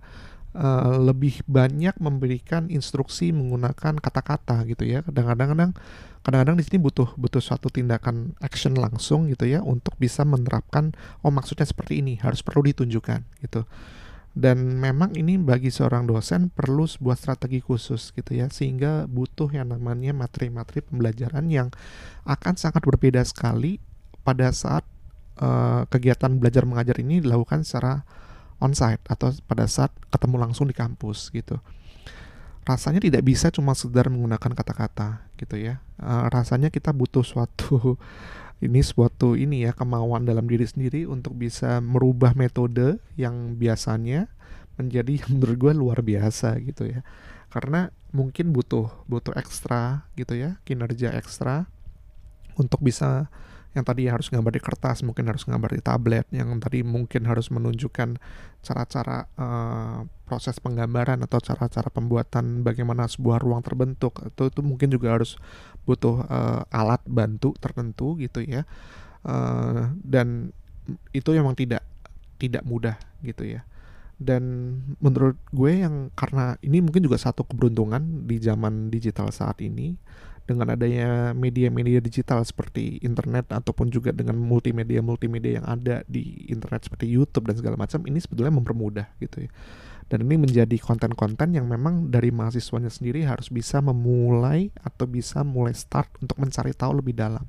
uh, 0.55 0.99
lebih 0.99 1.43
banyak 1.47 1.95
memberikan 1.99 2.67
instruksi 2.67 3.31
menggunakan 3.31 3.97
kata-kata 3.99 4.63
gitu 4.67 4.87
ya. 4.87 5.03
Kadang-kadang 5.03 5.75
kadang-kadang 6.21 6.57
di 6.59 6.63
sini 6.67 6.77
butuh 6.77 7.17
butuh 7.17 7.41
suatu 7.41 7.73
tindakan 7.73 8.37
action 8.45 8.77
langsung 8.77 9.25
gitu 9.33 9.49
ya 9.49 9.65
untuk 9.65 9.97
bisa 9.97 10.21
menerapkan 10.21 10.93
oh 11.25 11.33
maksudnya 11.33 11.65
seperti 11.65 12.05
ini 12.05 12.21
harus 12.21 12.45
perlu 12.45 12.65
ditunjukkan 12.67 13.21
gitu. 13.43 13.65
Dan 14.31 14.79
memang 14.79 15.11
ini 15.19 15.35
bagi 15.35 15.67
seorang 15.67 16.07
dosen 16.07 16.47
perlu 16.55 16.87
sebuah 16.87 17.19
strategi 17.19 17.59
khusus 17.59 18.15
gitu 18.15 18.31
ya 18.31 18.47
sehingga 18.47 19.03
butuh 19.11 19.51
yang 19.51 19.75
namanya 19.75 20.15
materi-materi 20.15 20.79
pembelajaran 20.87 21.51
yang 21.51 21.67
akan 22.23 22.55
sangat 22.55 22.79
berbeda 22.79 23.19
sekali 23.27 23.83
pada 24.23 24.55
saat 24.55 24.87
uh, 25.43 25.83
kegiatan 25.91 26.31
belajar 26.39 26.63
mengajar 26.63 27.03
ini 27.03 27.19
dilakukan 27.19 27.67
secara 27.67 28.07
onsite 28.61 29.01
atau 29.09 29.33
pada 29.49 29.65
saat 29.65 29.89
ketemu 30.13 30.47
langsung 30.47 30.69
di 30.69 30.75
kampus 30.77 31.33
gitu. 31.33 31.57
Rasanya 32.61 33.01
tidak 33.01 33.25
bisa 33.25 33.49
cuma 33.49 33.73
sekedar 33.73 34.07
menggunakan 34.07 34.53
kata-kata 34.53 35.25
gitu 35.41 35.57
ya. 35.57 35.81
Uh, 35.97 36.29
rasanya 36.29 36.69
kita 36.69 36.93
butuh 36.93 37.25
suatu 37.25 37.97
ini 38.65 38.85
suatu 38.85 39.33
ini 39.33 39.65
ya 39.65 39.73
kemauan 39.73 40.23
dalam 40.23 40.45
diri 40.45 40.69
sendiri 40.69 41.09
untuk 41.09 41.33
bisa 41.33 41.81
merubah 41.81 42.37
metode 42.37 43.01
yang 43.17 43.57
biasanya 43.57 44.29
menjadi 44.77 45.17
yang 45.25 45.41
menurut 45.41 45.57
gue 45.57 45.73
luar 45.73 45.99
biasa 46.05 46.61
gitu 46.61 46.85
ya. 46.85 47.01
Karena 47.51 47.91
mungkin 48.15 48.53
butuh 48.53 48.87
butuh 49.09 49.35
ekstra 49.35 50.07
gitu 50.15 50.37
ya, 50.37 50.61
kinerja 50.63 51.17
ekstra 51.17 51.67
untuk 52.55 52.79
bisa 52.85 53.27
yang 53.71 53.87
tadi 53.87 54.03
harus 54.11 54.27
gambar 54.27 54.51
di 54.51 54.59
kertas 54.59 54.99
mungkin 54.99 55.31
harus 55.31 55.47
gambar 55.47 55.71
di 55.71 55.81
tablet 55.81 56.27
yang 56.35 56.51
tadi 56.59 56.83
mungkin 56.83 57.23
harus 57.23 57.47
menunjukkan 57.47 58.19
cara-cara 58.59 59.31
uh, 59.39 60.03
proses 60.27 60.59
penggambaran 60.59 61.23
atau 61.23 61.39
cara-cara 61.39 61.87
pembuatan 61.87 62.67
bagaimana 62.67 63.07
sebuah 63.07 63.39
ruang 63.39 63.63
terbentuk. 63.63 64.19
Itu 64.27 64.51
itu 64.51 64.59
mungkin 64.59 64.91
juga 64.91 65.15
harus 65.15 65.39
butuh 65.87 66.27
uh, 66.27 66.61
alat 66.67 66.99
bantu 67.07 67.55
tertentu 67.63 68.19
gitu 68.19 68.43
ya. 68.43 68.67
Uh, 69.23 69.95
dan 70.03 70.51
itu 71.15 71.31
memang 71.31 71.55
tidak 71.55 71.83
tidak 72.35 72.67
mudah 72.67 72.99
gitu 73.23 73.47
ya. 73.47 73.63
Dan 74.21 74.77
menurut 75.01 75.39
gue 75.49 75.81
yang 75.81 76.13
karena 76.13 76.59
ini 76.61 76.83
mungkin 76.83 77.07
juga 77.07 77.17
satu 77.17 77.47
keberuntungan 77.47 78.27
di 78.27 78.37
zaman 78.37 78.93
digital 78.93 79.31
saat 79.33 79.63
ini 79.63 79.97
dengan 80.53 80.75
adanya 80.75 81.31
media-media 81.31 82.03
digital 82.03 82.43
seperti 82.43 82.99
internet 83.01 83.49
ataupun 83.49 83.87
juga 83.87 84.11
dengan 84.11 84.35
multimedia-multimedia 84.37 85.63
yang 85.63 85.67
ada 85.67 86.03
di 86.05 86.47
internet 86.51 86.85
seperti 86.85 87.07
YouTube 87.07 87.47
dan 87.47 87.55
segala 87.57 87.75
macam 87.79 88.03
ini 88.05 88.19
sebetulnya 88.19 88.53
mempermudah 88.53 89.07
gitu 89.23 89.47
ya. 89.47 89.51
Dan 90.11 90.27
ini 90.27 90.43
menjadi 90.43 90.75
konten-konten 90.75 91.55
yang 91.55 91.71
memang 91.71 92.11
dari 92.11 92.35
mahasiswanya 92.35 92.91
sendiri 92.91 93.23
harus 93.23 93.47
bisa 93.47 93.79
memulai 93.79 94.67
atau 94.83 95.07
bisa 95.07 95.39
mulai 95.47 95.71
start 95.71 96.11
untuk 96.19 96.35
mencari 96.35 96.75
tahu 96.75 96.99
lebih 96.99 97.15
dalam. 97.15 97.47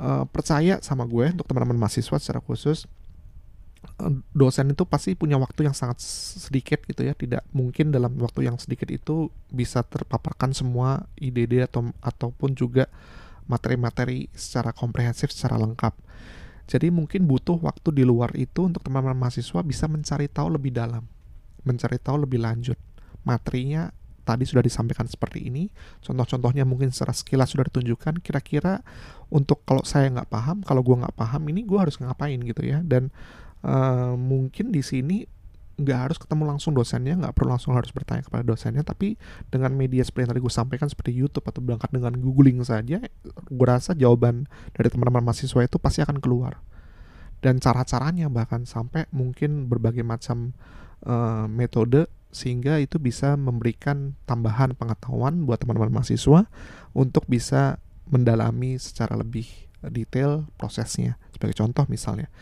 Uh, 0.00 0.24
percaya 0.28 0.80
sama 0.80 1.04
gue 1.04 1.36
untuk 1.36 1.44
teman-teman 1.44 1.76
mahasiswa 1.76 2.16
secara 2.16 2.40
khusus 2.40 2.88
dosen 4.36 4.72
itu 4.76 4.84
pasti 4.84 5.16
punya 5.16 5.40
waktu 5.40 5.64
yang 5.66 5.76
sangat 5.76 6.02
sedikit 6.44 6.84
gitu 6.84 7.06
ya. 7.06 7.16
Tidak 7.16 7.52
mungkin 7.56 7.90
dalam 7.90 8.16
waktu 8.20 8.46
yang 8.46 8.60
sedikit 8.60 8.92
itu 8.92 9.32
bisa 9.48 9.80
terpaparkan 9.86 10.52
semua 10.52 11.08
ide-ide 11.16 11.64
atau 11.64 11.90
ataupun 12.04 12.52
juga 12.52 12.90
materi-materi 13.46 14.28
secara 14.34 14.74
komprehensif 14.74 15.32
secara 15.32 15.56
lengkap. 15.56 15.94
Jadi 16.66 16.90
mungkin 16.90 17.30
butuh 17.30 17.62
waktu 17.62 17.94
di 17.94 18.02
luar 18.02 18.34
itu 18.34 18.66
untuk 18.66 18.82
teman-teman 18.82 19.14
mahasiswa 19.14 19.62
bisa 19.62 19.86
mencari 19.86 20.26
tahu 20.26 20.58
lebih 20.58 20.74
dalam 20.74 21.06
mencari 21.62 21.98
tahu 21.98 22.26
lebih 22.26 22.42
lanjut. 22.42 22.78
Materinya 23.22 23.90
tadi 24.26 24.42
sudah 24.42 24.62
disampaikan 24.62 25.06
seperti 25.06 25.46
ini 25.46 25.70
contoh-contohnya 26.02 26.66
mungkin 26.66 26.90
secara 26.90 27.14
sekilas 27.14 27.54
sudah 27.54 27.70
ditunjukkan. 27.70 28.18
Kira-kira 28.18 28.82
untuk 29.30 29.62
kalau 29.62 29.86
saya 29.86 30.10
nggak 30.10 30.30
paham 30.30 30.66
kalau 30.66 30.82
gue 30.82 30.96
nggak 30.98 31.14
paham 31.14 31.42
ini 31.50 31.62
gue 31.62 31.78
harus 31.78 31.98
ngapain 32.02 32.38
gitu 32.42 32.62
ya? 32.66 32.82
Dan 32.82 33.14
uh, 33.66 34.14
mungkin 34.14 34.70
di 34.70 34.80
sini 34.80 35.26
nggak 35.76 35.98
harus 36.08 36.16
ketemu 36.16 36.56
langsung 36.56 36.72
dosennya, 36.72 37.20
nggak 37.20 37.36
perlu 37.36 37.52
langsung 37.52 37.76
harus 37.76 37.92
bertanya 37.92 38.24
kepada 38.24 38.40
dosennya, 38.40 38.80
tapi 38.80 39.20
dengan 39.52 39.76
media 39.76 40.00
seperti 40.00 40.24
yang 40.24 40.32
tadi 40.32 40.40
gue 40.40 40.54
sampaikan 40.54 40.88
seperti 40.88 41.12
YouTube 41.12 41.44
atau 41.44 41.60
berangkat 41.60 41.92
dengan 41.92 42.16
googling 42.16 42.64
saja, 42.64 43.04
gue 43.52 43.66
rasa 43.68 43.92
jawaban 43.92 44.48
dari 44.72 44.88
teman-teman 44.88 45.20
mahasiswa 45.20 45.60
itu 45.68 45.76
pasti 45.76 46.00
akan 46.00 46.16
keluar. 46.16 46.64
Dan 47.44 47.60
cara-caranya 47.60 48.32
bahkan 48.32 48.64
sampai 48.64 49.04
mungkin 49.12 49.68
berbagai 49.68 50.00
macam 50.00 50.56
uh, 51.04 51.44
metode 51.44 52.08
sehingga 52.32 52.80
itu 52.80 52.96
bisa 52.96 53.36
memberikan 53.36 54.16
tambahan 54.24 54.72
pengetahuan 54.72 55.44
buat 55.44 55.60
teman-teman 55.60 55.92
mahasiswa 55.92 56.48
untuk 56.96 57.28
bisa 57.28 57.76
mendalami 58.08 58.80
secara 58.80 59.12
lebih 59.20 59.44
detail 59.92 60.48
prosesnya. 60.56 61.20
Sebagai 61.36 61.52
contoh 61.52 61.84
misalnya, 61.92 62.32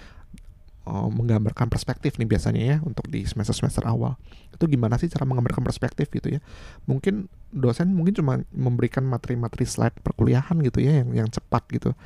uh, 0.84 1.08
menggambarkan 1.08 1.68
perspektif 1.72 2.16
nih 2.20 2.28
biasanya 2.28 2.62
ya 2.62 2.76
untuk 2.84 3.08
di 3.08 3.24
semester-semester 3.24 3.84
awal. 3.88 4.16
Itu 4.52 4.68
gimana 4.68 5.00
sih 5.00 5.08
cara 5.08 5.24
menggambarkan 5.24 5.64
perspektif 5.64 6.12
gitu 6.12 6.38
ya? 6.38 6.40
Mungkin 6.88 7.28
dosen 7.50 7.92
mungkin 7.92 8.14
cuma 8.16 8.40
memberikan 8.52 9.04
materi-materi 9.04 9.64
slide 9.64 9.96
perkuliahan 10.04 10.60
gitu 10.62 10.84
ya 10.84 11.02
yang 11.04 11.10
yang 11.12 11.28
cepat 11.28 11.64
gitu. 11.72 11.96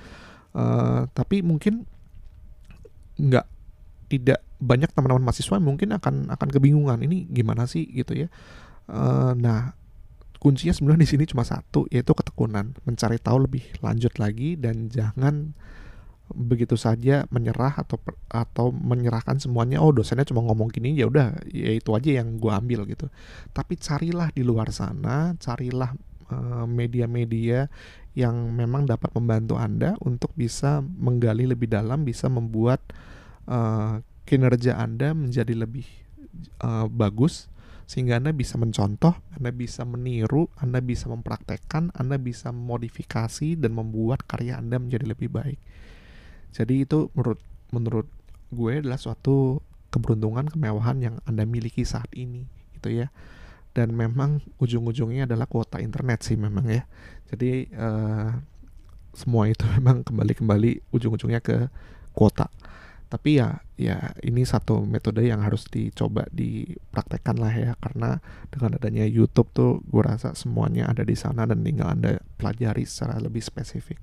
Uh, 0.54 1.06
tapi 1.12 1.42
mungkin 1.44 1.84
nggak 3.18 3.46
tidak 4.08 4.40
banyak 4.58 4.90
teman-teman 4.90 5.22
mahasiswa 5.22 5.60
mungkin 5.60 5.94
akan 5.94 6.32
akan 6.32 6.48
kebingungan 6.48 6.98
ini 7.04 7.28
gimana 7.28 7.68
sih 7.68 7.84
gitu 7.86 8.26
ya. 8.26 8.28
Uh, 8.88 9.36
nah 9.36 9.76
kuncinya 10.38 10.72
sebenarnya 10.72 11.02
di 11.04 11.10
sini 11.10 11.24
cuma 11.26 11.42
satu 11.42 11.90
yaitu 11.90 12.14
ketekunan 12.14 12.78
mencari 12.86 13.18
tahu 13.18 13.44
lebih 13.44 13.66
lanjut 13.82 14.14
lagi 14.22 14.54
dan 14.54 14.86
jangan 14.86 15.52
begitu 16.32 16.76
saja 16.76 17.24
menyerah 17.32 17.80
atau 17.80 17.96
atau 18.28 18.68
menyerahkan 18.72 19.40
semuanya 19.40 19.80
oh 19.80 19.92
dosennya 19.92 20.28
cuma 20.28 20.44
ngomong 20.44 20.68
gini 20.68 20.92
ya 20.96 21.08
udah 21.08 21.40
ya 21.48 21.72
itu 21.76 21.90
aja 21.96 22.20
yang 22.20 22.36
gue 22.36 22.52
ambil 22.52 22.84
gitu. 22.88 23.08
Tapi 23.52 23.80
carilah 23.80 24.28
di 24.32 24.44
luar 24.44 24.72
sana 24.72 25.32
carilah 25.40 25.92
eh, 26.30 26.66
media-media 26.68 27.68
yang 28.18 28.50
memang 28.50 28.82
dapat 28.82 29.14
membantu 29.14 29.54
anda 29.54 29.94
untuk 30.02 30.34
bisa 30.34 30.82
menggali 30.82 31.46
lebih 31.46 31.70
dalam 31.70 32.02
bisa 32.02 32.26
membuat 32.26 32.82
uh, 33.46 34.02
kinerja 34.26 34.74
anda 34.74 35.14
menjadi 35.14 35.54
lebih 35.54 35.86
uh, 36.66 36.90
bagus 36.90 37.46
sehingga 37.86 38.18
anda 38.18 38.34
bisa 38.34 38.58
mencontoh 38.58 39.14
anda 39.38 39.54
bisa 39.54 39.86
meniru 39.86 40.50
anda 40.58 40.82
bisa 40.82 41.06
mempraktekkan 41.06 41.94
anda 41.94 42.18
bisa 42.18 42.50
modifikasi 42.50 43.54
dan 43.54 43.72
membuat 43.72 44.26
karya 44.26 44.58
anda 44.58 44.82
menjadi 44.82 45.14
lebih 45.14 45.30
baik 45.30 45.62
jadi 46.52 46.84
itu 46.84 47.12
menurut 47.12 47.40
menurut 47.72 48.08
gue 48.48 48.80
adalah 48.80 48.96
suatu 48.96 49.60
keberuntungan 49.88 50.48
kemewahan 50.48 51.00
yang 51.00 51.14
anda 51.24 51.44
miliki 51.48 51.84
saat 51.84 52.08
ini 52.12 52.48
gitu 52.76 53.04
ya. 53.04 53.08
Dan 53.72 53.94
memang 53.94 54.42
ujung-ujungnya 54.58 55.28
adalah 55.28 55.46
kuota 55.46 55.78
internet 55.78 56.24
sih 56.24 56.34
memang 56.34 56.66
ya. 56.66 56.82
Jadi 57.30 57.68
uh, 57.76 58.32
semua 59.12 59.48
itu 59.48 59.64
memang 59.78 60.04
kembali-kembali 60.04 60.92
ujung-ujungnya 60.92 61.40
ke 61.44 61.68
kuota. 62.12 62.48
Tapi 63.08 63.40
ya 63.40 63.64
ya 63.80 64.12
ini 64.20 64.44
satu 64.44 64.84
metode 64.84 65.24
yang 65.24 65.40
harus 65.40 65.64
dicoba 65.64 66.28
dipraktekkan 66.28 67.36
lah 67.40 67.52
ya. 67.52 67.72
Karena 67.80 68.20
dengan 68.52 68.76
adanya 68.76 69.04
YouTube 69.08 69.48
tuh 69.52 69.80
gue 69.88 70.02
rasa 70.04 70.36
semuanya 70.36 70.88
ada 70.92 71.04
di 71.04 71.16
sana 71.16 71.48
dan 71.48 71.64
tinggal 71.64 71.92
anda 71.92 72.20
pelajari 72.36 72.84
secara 72.84 73.16
lebih 73.20 73.40
spesifik. 73.40 73.96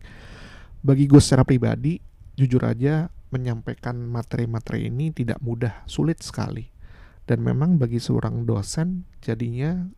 Bagi 0.81 1.05
gue 1.09 1.21
secara 1.21 1.45
pribadi 1.45 2.14
jujur 2.35 2.61
aja 2.63 3.09
menyampaikan 3.31 3.99
materi-materi 3.99 4.87
ini 4.87 5.11
tidak 5.11 5.41
mudah, 5.43 5.83
sulit 5.87 6.21
sekali. 6.23 6.71
Dan 7.25 7.41
memang 7.41 7.81
bagi 7.81 7.97
seorang 7.97 8.45
dosen 8.45 9.03
jadinya 9.19 9.89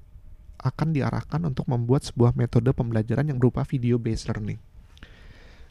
akan 0.58 0.96
diarahkan 0.96 1.44
untuk 1.46 1.70
membuat 1.70 2.08
sebuah 2.08 2.34
metode 2.34 2.72
pembelajaran 2.74 3.29
yang 3.29 3.38
berupa 3.38 3.62
video 3.67 4.01
based 4.01 4.25
learning. 4.32 4.58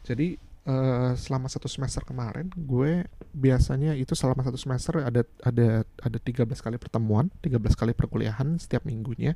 Jadi 0.06 0.38
uh, 0.68 1.16
selama 1.18 1.50
satu 1.50 1.66
semester 1.66 2.06
kemarin 2.06 2.52
gue 2.54 3.08
biasanya 3.34 3.98
itu 3.98 4.14
selama 4.14 4.46
satu 4.46 4.60
semester 4.60 5.02
ada 5.02 5.26
ada 5.42 5.82
ada 5.82 6.18
13 6.22 6.46
kali 6.46 6.76
pertemuan, 6.78 7.32
13 7.42 7.58
kali 7.74 7.92
perkuliahan 7.96 8.60
setiap 8.62 8.86
minggunya. 8.86 9.34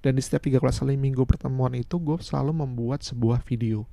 Dan 0.00 0.16
di 0.16 0.22
setiap 0.24 0.48
13 0.48 0.64
kali 0.64 0.96
minggu 0.96 1.28
pertemuan 1.28 1.76
itu 1.76 2.00
gue 2.00 2.16
selalu 2.24 2.56
membuat 2.64 3.04
sebuah 3.04 3.44
video 3.44 3.84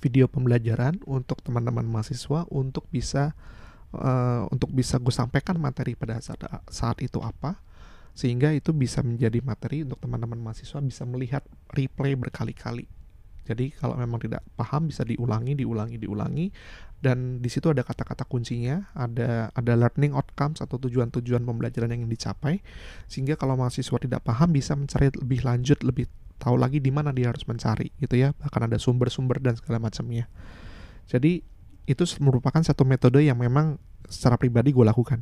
video 0.00 0.26
pembelajaran 0.30 1.02
untuk 1.04 1.42
teman-teman 1.44 1.86
mahasiswa 1.86 2.46
untuk 2.50 2.86
bisa 2.90 3.36
uh, 3.94 4.46
untuk 4.50 4.70
bisa 4.74 4.98
gue 4.98 5.14
sampaikan 5.14 5.58
materi 5.58 5.94
pada 5.94 6.18
saat 6.18 6.42
saat 6.70 6.98
itu 7.02 7.22
apa 7.22 7.60
sehingga 8.14 8.54
itu 8.54 8.70
bisa 8.70 9.02
menjadi 9.02 9.42
materi 9.42 9.82
untuk 9.82 9.98
teman-teman 9.98 10.38
mahasiswa 10.38 10.78
bisa 10.78 11.02
melihat 11.02 11.42
replay 11.74 12.14
berkali-kali. 12.14 12.86
Jadi 13.44 13.76
kalau 13.76 13.98
memang 14.00 14.24
tidak 14.24 14.40
paham 14.56 14.88
bisa 14.88 15.04
diulangi, 15.04 15.52
diulangi, 15.52 16.00
diulangi 16.00 16.48
dan 17.04 17.44
di 17.44 17.52
situ 17.52 17.68
ada 17.68 17.84
kata-kata 17.84 18.24
kuncinya, 18.24 18.88
ada 18.96 19.52
ada 19.52 19.72
learning 19.76 20.16
outcomes 20.16 20.64
atau 20.64 20.80
tujuan-tujuan 20.80 21.44
pembelajaran 21.44 21.92
yang 21.92 22.08
ingin 22.08 22.16
dicapai, 22.16 22.64
sehingga 23.04 23.36
kalau 23.36 23.60
mahasiswa 23.60 24.00
tidak 24.00 24.24
paham 24.24 24.56
bisa 24.56 24.72
mencari 24.72 25.12
lebih 25.12 25.44
lanjut, 25.44 25.84
lebih 25.84 26.08
tahu 26.38 26.56
lagi 26.58 26.82
di 26.82 26.90
mana 26.90 27.14
dia 27.14 27.30
harus 27.30 27.46
mencari 27.46 27.90
gitu 27.98 28.18
ya, 28.18 28.36
bahkan 28.36 28.66
ada 28.66 28.76
sumber-sumber 28.76 29.40
dan 29.40 29.54
segala 29.56 29.80
macamnya. 29.80 30.28
Jadi 31.08 31.44
itu 31.84 32.04
merupakan 32.20 32.60
satu 32.64 32.88
metode 32.88 33.20
yang 33.20 33.36
memang 33.36 33.76
secara 34.08 34.40
pribadi 34.40 34.72
gue 34.72 34.84
lakukan. 34.84 35.20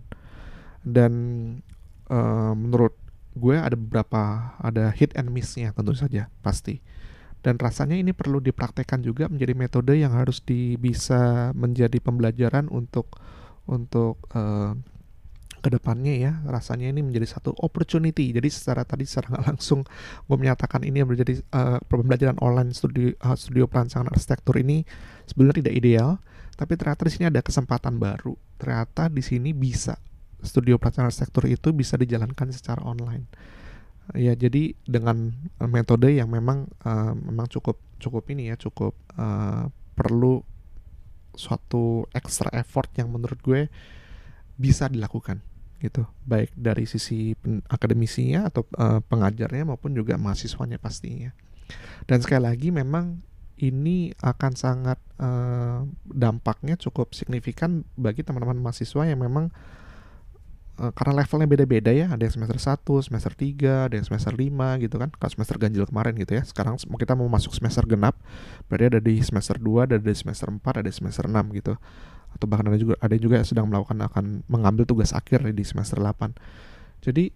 Dan 0.83 1.13
uh, 2.11 2.55
menurut 2.55 2.95
gue 3.33 3.57
ada 3.57 3.75
beberapa 3.79 4.55
ada 4.61 4.93
hit 4.93 5.17
and 5.17 5.33
missnya 5.33 5.73
tentu 5.73 5.95
saja 5.95 6.29
pasti. 6.45 6.83
Dan 7.43 7.59
rasanya 7.59 7.99
ini 7.99 8.15
perlu 8.15 8.39
dipraktekkan 8.39 9.03
juga 9.03 9.27
menjadi 9.27 9.55
metode 9.59 9.99
yang 9.99 10.15
harus 10.15 10.39
di, 10.47 10.79
bisa 10.79 11.51
menjadi 11.59 11.99
pembelajaran 11.99 12.71
untuk 12.71 13.19
untuk 13.67 14.23
uh, 14.35 14.79
ke 15.63 15.71
depannya 15.71 16.19
ya 16.19 16.33
rasanya 16.43 16.91
ini 16.91 17.07
menjadi 17.07 17.39
satu 17.39 17.55
opportunity. 17.63 18.35
Jadi 18.35 18.51
secara 18.51 18.83
tadi 18.83 19.07
secara 19.07 19.39
nggak 19.39 19.45
langsung 19.55 19.87
gue 20.27 20.37
menyatakan 20.37 20.83
ini 20.83 21.07
menjadi 21.07 21.39
uh, 21.55 21.79
pembelajaran 21.87 22.37
online 22.43 22.75
studio 22.75 23.15
uh, 23.23 23.39
studio 23.39 23.71
perancangan 23.71 24.11
arsitektur 24.11 24.59
ini 24.59 24.83
sebenarnya 25.31 25.63
tidak 25.63 25.75
ideal 25.79 26.11
tapi 26.59 26.77
ternyata 26.77 27.07
di 27.07 27.13
sini 27.15 27.25
ada 27.31 27.41
kesempatan 27.41 27.97
baru. 27.97 28.35
Ternyata 28.59 29.07
di 29.07 29.23
sini 29.23 29.55
bisa 29.55 29.97
studio 30.43 30.77
perancangan 30.77 31.09
arsitektur 31.09 31.47
itu 31.47 31.71
bisa 31.71 31.95
dijalankan 31.95 32.51
secara 32.51 32.83
online. 32.83 33.31
Ya 34.19 34.35
jadi 34.35 34.75
dengan 34.83 35.31
metode 35.63 36.11
yang 36.11 36.27
memang 36.27 36.67
uh, 36.83 37.15
memang 37.15 37.47
cukup 37.47 37.79
cukup 38.03 38.27
ini 38.35 38.51
ya 38.51 38.59
cukup 38.59 38.99
uh, 39.15 39.71
perlu 39.95 40.43
suatu 41.39 42.05
extra 42.13 42.51
effort 42.53 42.91
yang 42.99 43.09
menurut 43.09 43.39
gue 43.41 43.71
bisa 44.59 44.91
dilakukan 44.91 45.41
gitu. 45.83 46.07
Baik 46.23 46.55
dari 46.55 46.87
sisi 46.87 47.35
akademisinya 47.67 48.47
atau 48.47 48.63
uh, 48.79 49.03
pengajarnya 49.03 49.67
maupun 49.67 49.93
juga 49.93 50.15
mahasiswanya 50.15 50.79
pastinya. 50.79 51.35
Dan 52.07 52.23
sekali 52.23 52.47
lagi 52.47 52.69
memang 52.71 53.19
ini 53.59 54.15
akan 54.23 54.53
sangat 54.55 54.99
uh, 55.19 55.87
dampaknya 56.07 56.79
cukup 56.79 57.15
signifikan 57.15 57.87
bagi 57.95 58.27
teman-teman 58.27 58.59
mahasiswa 58.59 59.07
yang 59.07 59.23
memang 59.23 59.51
uh, 60.83 60.91
karena 60.95 61.23
levelnya 61.23 61.49
beda-beda 61.51 61.91
ya. 61.91 62.11
Ada 62.11 62.31
yang 62.31 62.35
semester 62.39 62.59
1, 62.59 63.07
semester 63.07 63.33
3, 63.35 63.91
ada 63.91 63.95
yang 63.99 64.07
semester 64.07 64.33
5 64.35 64.83
gitu 64.87 64.97
kan. 64.99 65.11
Kalau 65.15 65.31
semester 65.31 65.57
ganjil 65.59 65.85
kemarin 65.87 66.15
gitu 66.19 66.39
ya. 66.39 66.43
Sekarang 66.47 66.79
kita 66.79 67.15
mau 67.19 67.27
masuk 67.27 67.55
semester 67.55 67.83
genap 67.87 68.19
berarti 68.71 68.99
ada 68.99 69.01
di 69.03 69.19
semester 69.23 69.59
2, 69.59 69.91
ada 69.91 69.97
di 69.99 70.15
semester 70.15 70.49
4, 70.51 70.63
ada 70.63 70.87
di 70.87 70.95
semester 70.95 71.27
6 71.27 71.59
gitu 71.59 71.75
atau 72.33 72.47
bahkan 72.49 72.73
ada 72.73 72.79
juga 72.81 72.95
ada 72.99 73.17
juga 73.17 73.41
yang 73.41 73.49
sedang 73.49 73.67
melakukan 73.69 73.99
akan 74.03 74.25
mengambil 74.49 74.85
tugas 74.89 75.13
akhir 75.13 75.45
di 75.53 75.65
semester 75.65 76.01
8. 76.01 76.35
Jadi 77.03 77.33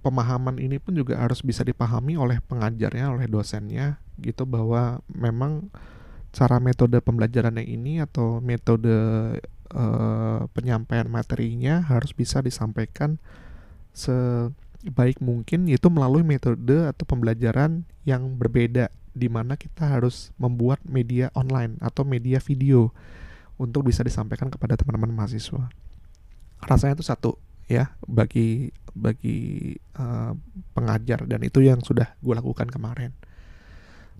pemahaman 0.00 0.62
ini 0.62 0.78
pun 0.78 0.94
juga 0.94 1.18
harus 1.18 1.42
bisa 1.42 1.66
dipahami 1.66 2.14
oleh 2.14 2.38
pengajarnya, 2.46 3.10
oleh 3.10 3.26
dosennya 3.26 3.98
gitu 4.22 4.48
bahwa 4.48 5.02
memang 5.10 5.68
cara 6.36 6.60
metode 6.60 7.00
pembelajarannya 7.00 7.64
ini 7.64 8.04
atau 8.04 8.44
metode 8.44 8.92
uh, 9.72 10.40
penyampaian 10.52 11.08
materinya 11.08 11.80
harus 11.84 12.12
bisa 12.12 12.44
disampaikan 12.44 13.16
sebaik 13.96 15.18
mungkin 15.24 15.64
yaitu 15.66 15.88
melalui 15.88 16.22
metode 16.22 16.76
atau 16.86 17.04
pembelajaran 17.08 17.88
yang 18.04 18.36
berbeda 18.36 18.92
di 19.16 19.32
mana 19.32 19.56
kita 19.56 19.88
harus 19.88 20.28
membuat 20.36 20.84
media 20.84 21.32
online 21.32 21.80
atau 21.80 22.04
media 22.04 22.36
video 22.36 22.92
untuk 23.56 23.88
bisa 23.88 24.04
disampaikan 24.04 24.52
kepada 24.52 24.76
teman-teman 24.76 25.12
mahasiswa. 25.12 25.68
Rasanya 26.64 26.96
itu 26.96 27.04
satu 27.04 27.30
ya 27.66 27.98
bagi 28.06 28.70
bagi 28.96 29.74
uh, 29.98 30.32
pengajar 30.72 31.26
dan 31.26 31.42
itu 31.44 31.60
yang 31.60 31.82
sudah 31.82 32.16
gue 32.20 32.34
lakukan 32.36 32.68
kemarin. 32.70 33.12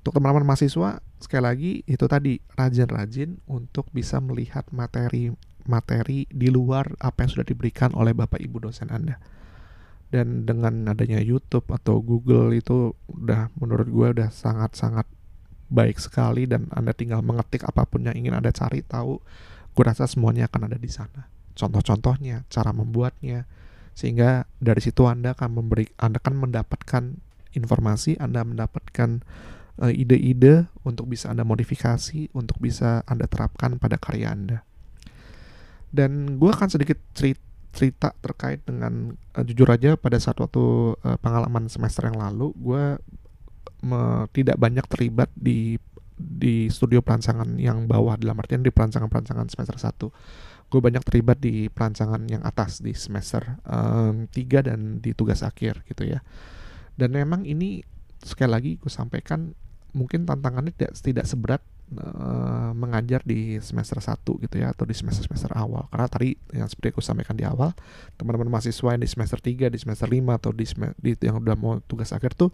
Untuk 0.03 0.23
teman-teman 0.23 0.47
mahasiswa 0.47 1.03
sekali 1.19 1.43
lagi 1.43 1.73
itu 1.89 2.05
tadi 2.07 2.39
rajin-rajin 2.55 3.43
untuk 3.51 3.91
bisa 3.91 4.23
melihat 4.23 4.69
materi-materi 4.71 6.31
di 6.31 6.49
luar 6.53 6.95
apa 7.03 7.27
yang 7.27 7.31
sudah 7.33 7.47
diberikan 7.49 7.91
oleh 7.97 8.15
bapak 8.15 8.39
ibu 8.39 8.63
dosen 8.63 8.93
anda. 8.93 9.19
Dan 10.07 10.47
dengan 10.47 10.87
adanya 10.87 11.19
YouTube 11.19 11.67
atau 11.75 11.99
Google 11.99 12.55
itu 12.55 12.95
udah 13.11 13.51
menurut 13.59 13.91
gue 13.91 14.07
udah 14.15 14.31
sangat-sangat 14.31 15.11
baik 15.67 15.99
sekali 15.99 16.47
dan 16.47 16.71
Anda 16.71 16.95
tinggal 16.95 17.23
mengetik 17.23 17.67
apa 17.67 17.87
pun 17.87 18.07
yang 18.07 18.15
ingin 18.15 18.35
Anda 18.35 18.55
cari 18.55 18.83
tahu, 18.87 19.19
gue 19.75 19.85
rasa 19.85 20.07
semuanya 20.07 20.47
akan 20.47 20.71
ada 20.71 20.79
di 20.79 20.91
sana. 20.91 21.29
Contoh-contohnya, 21.57 22.45
cara 22.53 22.71
membuatnya, 22.71 23.49
sehingga 23.97 24.45
dari 24.61 24.81
situ 24.85 25.09
Anda 25.09 25.33
akan 25.33 25.51
memberi, 25.57 25.89
Anda 25.97 26.21
akan 26.21 26.35
mendapatkan 26.49 27.05
informasi, 27.57 28.21
Anda 28.21 28.45
mendapatkan 28.45 29.25
uh, 29.81 29.93
ide-ide 29.93 30.69
untuk 30.85 31.09
bisa 31.09 31.33
Anda 31.33 31.43
modifikasi, 31.49 32.31
untuk 32.37 32.61
bisa 32.61 33.01
Anda 33.09 33.25
terapkan 33.25 33.81
pada 33.81 33.97
karya 33.97 34.37
Anda. 34.37 34.59
Dan 35.91 36.37
gue 36.37 36.51
akan 36.53 36.69
sedikit 36.69 37.01
cerita 37.17 37.47
cerita 37.77 38.17
terkait 38.25 38.65
dengan 38.65 39.13
uh, 39.37 39.45
jujur 39.45 39.69
aja 39.69 40.01
pada 40.01 40.17
saat 40.17 40.41
waktu 40.41 40.97
uh, 40.97 41.21
pengalaman 41.21 41.69
semester 41.69 42.09
yang 42.09 42.17
lalu 42.17 42.57
gue 42.57 42.97
me, 43.85 44.27
tidak 44.33 44.57
banyak 44.57 44.87
terlibat 44.87 45.31
di 45.37 45.81
di 46.17 46.73
studio 46.73 47.05
perancangan 47.05 47.61
yang 47.61 47.85
bawah 47.85 48.17
dalam 48.17 48.41
artian 48.41 48.65
di 48.65 48.73
perancangan-perancangan 48.73 49.53
semester 49.53 49.77
1 49.77 50.67
gue 50.67 50.81
banyak 50.83 51.03
terlibat 51.07 51.39
di 51.39 51.71
perancangan 51.71 52.27
yang 52.27 52.43
atas 52.43 52.83
di 52.83 52.91
semester 52.91 53.63
um, 53.63 54.27
3 54.27 54.67
dan 54.67 54.99
di 54.99 55.15
tugas 55.15 55.47
akhir 55.47 55.87
gitu 55.87 56.03
ya. 56.11 56.27
Dan 56.99 57.15
memang 57.15 57.47
ini 57.47 57.87
sekali 58.19 58.51
lagi 58.51 58.71
gue 58.75 58.91
sampaikan 58.91 59.55
mungkin 59.95 60.27
tantangannya 60.27 60.75
tidak 60.75 60.93
tidak 60.99 61.27
seberat 61.31 61.63
uh, 61.95 62.75
mengajar 62.75 63.23
di 63.23 63.63
semester 63.63 64.03
1 64.03 64.43
gitu 64.43 64.57
ya 64.59 64.75
atau 64.75 64.83
di 64.83 64.95
semester-semester 64.97 65.55
awal. 65.55 65.87
Karena 65.93 66.07
tadi 66.11 66.35
yang 66.51 66.67
seperti 66.67 66.97
aku 66.97 67.03
sampaikan 67.05 67.39
di 67.39 67.47
awal 67.47 67.71
teman-teman 68.19 68.51
mahasiswa 68.51 68.97
yang 68.97 69.03
di 69.03 69.11
semester 69.11 69.39
3 69.39 69.71
di 69.71 69.79
semester 69.79 70.09
5 70.11 70.39
atau 70.39 70.51
di, 70.51 70.67
di 70.99 71.11
yang 71.23 71.39
udah 71.39 71.57
mau 71.59 71.79
tugas 71.87 72.11
akhir 72.11 72.35
tuh 72.35 72.51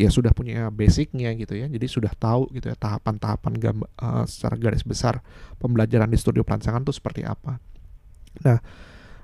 ya 0.00 0.08
sudah 0.08 0.32
punya 0.32 0.72
basicnya 0.72 1.36
gitu 1.36 1.52
ya. 1.60 1.68
Jadi 1.68 1.86
sudah 1.86 2.12
tahu 2.16 2.48
gitu 2.56 2.72
ya 2.72 2.76
tahapan-tahapan 2.78 3.52
uh, 4.00 4.24
secara 4.24 4.56
garis 4.56 4.84
besar 4.86 5.20
pembelajaran 5.60 6.08
di 6.08 6.16
studio 6.16 6.40
perancangan 6.40 6.80
tuh 6.80 6.96
seperti 6.96 7.28
apa. 7.28 7.60
Nah 8.40 8.58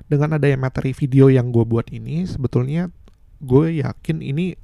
dengan 0.07 0.38
adanya 0.38 0.61
materi 0.71 0.95
video 0.95 1.27
yang 1.27 1.51
gue 1.51 1.66
buat 1.66 1.90
ini 1.90 2.29
sebetulnya 2.31 2.95
gue 3.42 3.83
yakin 3.83 4.23
ini 4.23 4.55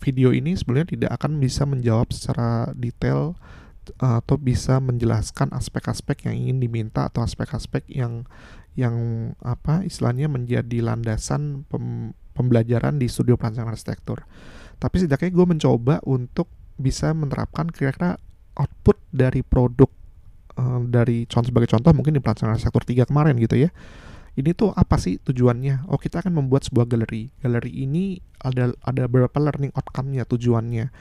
video 0.00 0.32
ini 0.32 0.56
sebenarnya 0.56 0.96
tidak 0.96 1.10
akan 1.20 1.40
bisa 1.40 1.68
menjawab 1.68 2.08
secara 2.12 2.72
detail 2.76 3.36
atau 3.98 4.36
bisa 4.36 4.78
menjelaskan 4.82 5.52
aspek-aspek 5.54 6.26
yang 6.26 6.34
ingin 6.34 6.58
diminta 6.62 7.06
atau 7.06 7.22
aspek-aspek 7.22 7.86
yang 7.90 8.26
yang 8.76 8.94
apa 9.40 9.82
istilahnya 9.88 10.28
menjadi 10.28 10.84
landasan 10.84 11.64
pem, 11.64 12.12
pembelajaran 12.36 13.00
di 13.00 13.08
studio 13.08 13.40
perancangan 13.40 13.72
arsitektur. 13.72 14.28
Tapi 14.76 14.94
setidaknya 15.00 15.32
gue 15.32 15.46
mencoba 15.48 15.94
untuk 16.04 16.52
bisa 16.76 17.16
menerapkan 17.16 17.72
kira-kira 17.72 18.20
output 18.52 19.00
dari 19.08 19.40
produk 19.40 19.88
uh, 20.60 20.84
dari 20.84 21.24
contoh 21.24 21.48
sebagai 21.48 21.72
contoh 21.72 21.96
mungkin 21.96 22.12
di 22.12 22.20
perancangan 22.20 22.60
arsitektur 22.60 22.84
3 22.84 23.08
kemarin 23.08 23.40
gitu 23.40 23.56
ya. 23.56 23.72
Ini 24.36 24.52
tuh 24.52 24.76
apa 24.76 25.00
sih 25.00 25.16
tujuannya? 25.16 25.88
Oh 25.88 25.96
kita 25.96 26.20
akan 26.20 26.36
membuat 26.36 26.68
sebuah 26.68 26.84
galeri. 26.84 27.32
Galeri 27.40 27.72
ini 27.72 28.20
ada 28.36 28.76
ada 28.84 29.08
beberapa 29.08 29.40
learning 29.40 29.72
outcome-nya 29.72 30.28
tujuannya 30.28 30.92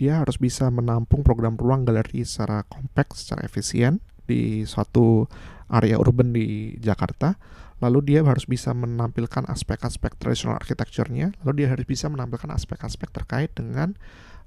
dia 0.00 0.24
harus 0.24 0.40
bisa 0.40 0.72
menampung 0.72 1.20
program 1.20 1.60
ruang 1.60 1.84
galeri 1.84 2.24
secara 2.24 2.64
kompak, 2.64 3.12
secara 3.12 3.44
efisien 3.44 4.00
di 4.24 4.64
suatu 4.64 5.28
area 5.68 6.00
urban 6.00 6.32
di 6.32 6.72
Jakarta. 6.80 7.36
Lalu 7.84 8.12
dia 8.16 8.20
harus 8.24 8.48
bisa 8.48 8.72
menampilkan 8.72 9.44
aspek-aspek 9.48 10.16
tradisional 10.16 10.60
architecture-nya, 10.60 11.32
lalu 11.44 11.64
dia 11.64 11.68
harus 11.72 11.84
bisa 11.88 12.08
menampilkan 12.12 12.52
aspek-aspek 12.52 13.08
terkait 13.08 13.52
dengan 13.56 13.96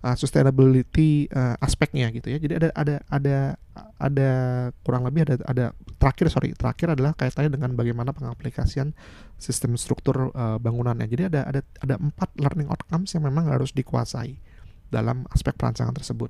uh, 0.06 0.14
sustainability 0.14 1.26
uh, 1.34 1.58
aspeknya 1.58 2.14
gitu 2.14 2.30
ya. 2.30 2.38
Jadi 2.38 2.62
ada 2.62 2.70
ada 2.78 2.96
ada 3.10 3.38
ada 3.98 4.32
kurang 4.86 5.10
lebih 5.10 5.26
ada 5.26 5.36
ada 5.50 5.66
terakhir 5.98 6.30
sorry 6.30 6.54
terakhir 6.54 6.94
adalah 6.94 7.18
kaitannya 7.18 7.50
dengan 7.58 7.74
bagaimana 7.74 8.14
pengaplikasian 8.14 8.94
sistem 9.42 9.82
struktur 9.82 10.30
uh, 10.38 10.62
bangunannya. 10.62 11.10
Jadi 11.10 11.34
ada 11.34 11.42
ada 11.50 11.62
ada 11.82 11.96
empat 11.98 12.38
learning 12.38 12.70
outcomes 12.70 13.10
yang 13.18 13.26
memang 13.26 13.50
harus 13.50 13.74
dikuasai 13.74 14.53
dalam 14.94 15.26
aspek 15.34 15.58
perancangan 15.58 15.98
tersebut. 15.98 16.30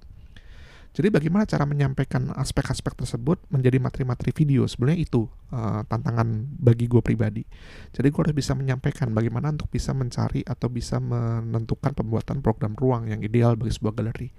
Jadi 0.93 1.10
bagaimana 1.10 1.49
cara 1.49 1.65
menyampaikan 1.65 2.30
aspek-aspek 2.38 2.93
tersebut 2.93 3.41
menjadi 3.49 3.82
materi-materi 3.82 4.30
video 4.30 4.69
sebenarnya 4.69 5.02
itu 5.02 5.26
uh, 5.49 5.82
tantangan 5.89 6.45
bagi 6.62 6.86
gue 6.86 7.02
pribadi. 7.02 7.41
Jadi 7.89 8.13
gue 8.13 8.21
harus 8.21 8.38
bisa 8.38 8.54
menyampaikan 8.54 9.10
bagaimana 9.10 9.49
untuk 9.49 9.73
bisa 9.73 9.89
mencari 9.97 10.45
atau 10.45 10.69
bisa 10.69 11.02
menentukan 11.02 11.97
pembuatan 11.97 12.45
program 12.45 12.78
ruang 12.78 13.10
yang 13.10 13.26
ideal 13.26 13.58
bagi 13.58 13.73
sebuah 13.73 13.93
galeri. 13.97 14.30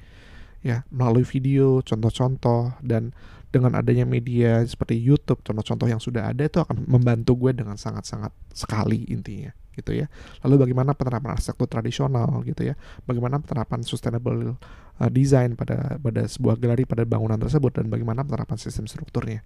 Ya 0.65 0.83
melalui 0.89 1.29
video 1.29 1.85
contoh-contoh 1.85 2.81
dan 2.81 3.13
dengan 3.53 3.77
adanya 3.79 4.09
media 4.09 4.65
seperti 4.65 4.99
YouTube 4.99 5.45
contoh-contoh 5.45 5.87
yang 5.87 6.03
sudah 6.03 6.33
ada 6.33 6.49
itu 6.49 6.59
akan 6.59 6.89
membantu 6.89 7.37
gue 7.39 7.55
dengan 7.55 7.79
sangat-sangat 7.79 8.33
sekali 8.51 9.07
intinya 9.13 9.53
gitu 9.75 9.91
ya. 9.95 10.07
Lalu 10.47 10.71
bagaimana 10.71 10.95
penerapan 10.95 11.35
arsitektur 11.35 11.67
tradisional 11.67 12.47
gitu 12.47 12.63
ya. 12.63 12.75
Bagaimana 13.05 13.43
penerapan 13.43 13.83
sustainable 13.83 14.55
uh, 15.03 15.11
design 15.11 15.59
pada 15.59 15.99
pada 15.99 16.23
sebuah 16.31 16.57
galeri 16.63 16.87
pada 16.87 17.03
bangunan 17.03 17.37
tersebut 17.39 17.75
dan 17.83 17.91
bagaimana 17.91 18.23
penerapan 18.23 18.55
sistem 18.59 18.87
strukturnya. 18.87 19.43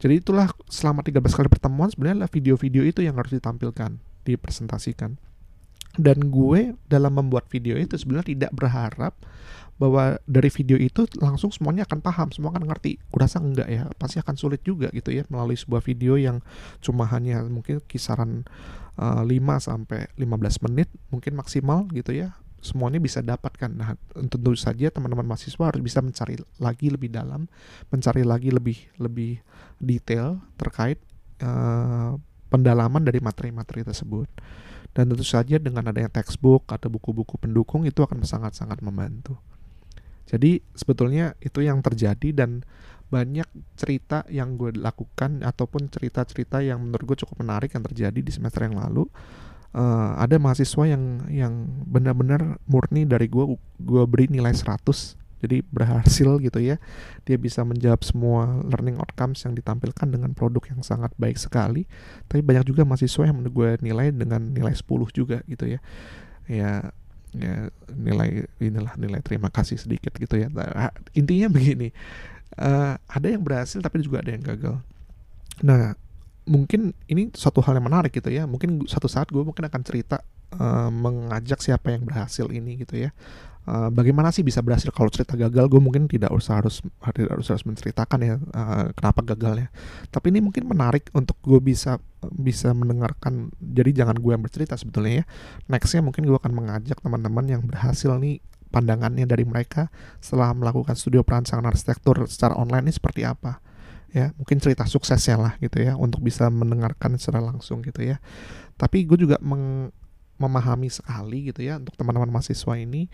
Jadi 0.00 0.24
itulah 0.24 0.50
selama 0.66 1.06
13 1.06 1.22
kali 1.22 1.48
pertemuan 1.52 1.92
sebenarnya 1.92 2.26
video-video 2.26 2.82
itu 2.82 3.04
yang 3.04 3.14
harus 3.14 3.30
ditampilkan 3.30 4.00
dipresentasikan 4.26 5.20
dan 5.94 6.30
gue 6.30 6.74
dalam 6.90 7.14
membuat 7.14 7.46
video 7.46 7.78
itu 7.78 7.94
sebenarnya 7.94 8.34
tidak 8.34 8.52
berharap 8.54 9.14
bahwa 9.74 10.22
dari 10.22 10.50
video 10.54 10.78
itu 10.78 11.06
langsung 11.18 11.50
semuanya 11.50 11.82
akan 11.86 11.98
paham, 11.98 12.28
semua 12.30 12.54
akan 12.54 12.70
ngerti. 12.70 13.02
Kurasa 13.10 13.42
enggak 13.42 13.66
ya, 13.66 13.90
pasti 13.98 14.22
akan 14.22 14.34
sulit 14.38 14.62
juga 14.62 14.86
gitu 14.94 15.10
ya 15.10 15.26
melalui 15.26 15.58
sebuah 15.58 15.82
video 15.82 16.14
yang 16.14 16.38
cuma 16.78 17.06
hanya 17.10 17.42
mungkin 17.42 17.82
kisaran 17.90 18.46
uh, 18.98 19.26
eh, 19.26 19.38
5 19.38 19.66
sampai 19.66 20.06
15 20.14 20.66
menit 20.70 20.88
mungkin 21.10 21.34
maksimal 21.34 21.90
gitu 21.90 22.14
ya. 22.14 22.38
Semuanya 22.62 23.02
bisa 23.02 23.20
dapatkan. 23.20 23.68
Nah, 23.68 23.98
tentu 24.14 24.56
saja 24.56 24.88
teman-teman 24.88 25.26
mahasiswa 25.26 25.68
harus 25.68 25.82
bisa 25.84 26.00
mencari 26.00 26.38
lagi 26.62 26.88
lebih 26.88 27.12
dalam, 27.12 27.50
mencari 27.92 28.24
lagi 28.24 28.48
lebih 28.54 28.78
lebih 28.96 29.42
detail 29.82 30.40
terkait 30.56 30.96
uh, 31.44 32.16
pendalaman 32.48 33.02
dari 33.02 33.18
materi-materi 33.18 33.82
tersebut. 33.84 34.30
Dan 34.94 35.10
tentu 35.10 35.26
saja 35.26 35.58
dengan 35.58 35.90
adanya 35.90 36.08
textbook 36.08 36.70
atau 36.70 36.86
buku-buku 36.86 37.34
pendukung 37.36 37.82
itu 37.82 38.00
akan 38.00 38.22
sangat-sangat 38.22 38.78
membantu. 38.80 39.34
Jadi 40.24 40.62
sebetulnya 40.72 41.34
itu 41.42 41.60
yang 41.60 41.82
terjadi 41.82 42.32
dan 42.32 42.62
banyak 43.12 43.46
cerita 43.76 44.24
yang 44.32 44.56
gue 44.56 44.74
lakukan 44.74 45.44
ataupun 45.44 45.92
cerita-cerita 45.92 46.64
yang 46.64 46.80
menurut 46.80 47.14
gue 47.14 47.18
cukup 47.26 47.44
menarik 47.44 47.74
yang 47.76 47.84
terjadi 47.84 48.18
di 48.22 48.32
semester 48.32 48.64
yang 48.64 48.78
lalu. 48.78 49.04
Uh, 49.74 50.14
ada 50.22 50.38
mahasiswa 50.38 50.86
yang 50.86 51.26
yang 51.26 51.66
benar-benar 51.90 52.62
murni 52.70 53.02
dari 53.10 53.26
gue 53.26 53.58
gue 53.82 54.02
beri 54.06 54.30
nilai 54.30 54.54
100 54.54 55.18
jadi 55.44 55.60
berhasil 55.68 56.40
gitu 56.40 56.58
ya. 56.58 56.80
Dia 57.28 57.36
bisa 57.36 57.60
menjawab 57.62 58.00
semua 58.00 58.64
learning 58.64 58.96
outcomes 58.96 59.44
yang 59.44 59.52
ditampilkan 59.52 60.08
dengan 60.08 60.32
produk 60.32 60.64
yang 60.72 60.80
sangat 60.80 61.12
baik 61.20 61.36
sekali. 61.36 61.84
Tapi 62.26 62.40
banyak 62.40 62.64
juga 62.64 62.88
mahasiswa 62.88 63.28
yang 63.28 63.36
menurut 63.36 63.54
gue 63.54 63.70
nilai 63.84 64.08
dengan 64.10 64.40
nilai 64.40 64.72
10 64.72 64.88
juga 65.12 65.44
gitu 65.44 65.68
ya. 65.68 65.80
Ya 66.48 66.72
ya 67.34 67.66
nilai 67.90 68.46
inilah 68.62 68.94
nilai 68.94 69.18
terima 69.20 69.50
kasih 69.50 69.76
sedikit 69.76 70.14
gitu 70.16 70.38
ya. 70.38 70.46
Nah, 70.48 70.94
intinya 71.18 71.50
begini 71.50 71.90
uh, 72.58 72.94
ada 73.10 73.26
yang 73.26 73.42
berhasil 73.42 73.82
tapi 73.82 74.00
juga 74.00 74.22
ada 74.22 74.30
yang 74.32 74.42
gagal. 74.42 74.78
Nah 75.66 75.98
mungkin 76.44 76.92
ini 77.10 77.32
suatu 77.34 77.58
hal 77.64 77.76
yang 77.76 77.86
menarik 77.86 78.14
gitu 78.14 78.30
ya. 78.30 78.46
Mungkin 78.46 78.86
suatu 78.86 79.10
saat 79.10 79.28
gue 79.34 79.42
mungkin 79.42 79.66
akan 79.66 79.82
cerita 79.82 80.22
uh, 80.54 80.90
mengajak 80.94 81.58
siapa 81.58 81.94
yang 81.94 82.06
berhasil 82.06 82.46
ini 82.50 82.78
gitu 82.86 83.02
ya 83.08 83.10
uh, 83.68 83.88
bagaimana 83.90 84.30
sih 84.30 84.44
bisa 84.44 84.60
berhasil? 84.60 84.92
Kalau 84.92 85.08
cerita 85.08 85.36
gagal 85.36 85.68
gue 85.68 85.80
mungkin 85.80 86.08
tidak 86.08 86.32
usah 86.32 86.60
harus 86.60 86.80
tidak 86.84 87.32
harus 87.32 87.48
harus 87.48 87.64
menceritakan 87.64 88.18
ya 88.20 88.34
uh, 88.36 88.90
kenapa 88.96 89.20
gagalnya. 89.24 89.68
Tapi 90.08 90.32
ini 90.32 90.40
mungkin 90.44 90.68
menarik 90.68 91.08
untuk 91.16 91.36
gue 91.40 91.60
bisa 91.60 92.00
bisa 92.32 92.72
mendengarkan. 92.72 93.52
Jadi 93.60 94.04
jangan 94.04 94.16
gue 94.16 94.32
yang 94.32 94.44
bercerita 94.44 94.76
sebetulnya 94.76 95.22
ya. 95.22 95.24
Nextnya 95.68 96.00
mungkin 96.04 96.24
gue 96.28 96.36
akan 96.36 96.52
mengajak 96.52 96.98
teman-teman 97.00 97.44
yang 97.48 97.62
berhasil 97.64 98.12
nih 98.20 98.40
pandangannya 98.72 99.22
dari 99.22 99.46
mereka 99.46 99.86
setelah 100.18 100.50
melakukan 100.50 100.98
studio 100.98 101.22
perancangan 101.22 101.62
arsitektur 101.62 102.26
secara 102.26 102.58
online 102.58 102.90
ini 102.90 102.94
seperti 102.94 103.22
apa. 103.22 103.62
Ya 104.14 104.30
mungkin 104.38 104.62
cerita 104.62 104.86
suksesnya 104.86 105.34
lah 105.38 105.52
gitu 105.58 105.82
ya 105.82 105.98
untuk 105.98 106.22
bisa 106.22 106.46
mendengarkan 106.46 107.18
secara 107.18 107.42
langsung 107.42 107.82
gitu 107.82 108.02
ya. 108.02 108.22
Tapi 108.78 109.06
gue 109.06 109.18
juga 109.18 109.38
meng 109.42 109.90
memahami 110.34 110.90
sekali 110.90 111.54
gitu 111.54 111.62
ya 111.62 111.78
untuk 111.78 111.94
teman-teman 111.94 112.26
mahasiswa 112.26 112.74
ini 112.74 113.06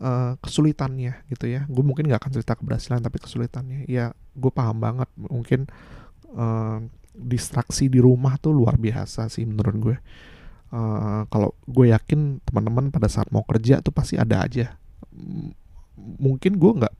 uh, 0.00 0.38
kesulitannya 0.40 1.26
gitu 1.28 1.50
ya. 1.50 1.66
Gue 1.68 1.84
mungkin 1.84 2.08
nggak 2.08 2.22
akan 2.22 2.32
cerita 2.38 2.54
keberhasilan 2.56 3.02
tapi 3.02 3.18
kesulitannya. 3.20 3.84
Ya 3.90 4.16
gue 4.32 4.52
paham 4.52 4.80
banget. 4.80 5.08
Mungkin 5.18 5.68
uh, 6.32 6.80
distraksi 7.12 7.92
di 7.92 8.00
rumah 8.00 8.40
tuh 8.40 8.56
luar 8.56 8.80
biasa 8.80 9.28
sih 9.28 9.44
menurut 9.44 9.76
gue. 9.76 9.96
Uh, 10.72 11.28
kalau 11.28 11.52
gue 11.68 11.92
yakin 11.92 12.40
teman-teman 12.48 12.88
pada 12.88 13.04
saat 13.10 13.28
mau 13.28 13.44
kerja 13.44 13.84
tuh 13.84 13.92
pasti 13.92 14.16
ada 14.16 14.40
aja. 14.40 14.80
Mungkin 15.98 16.56
gue 16.56 16.72
nggak 16.80 16.94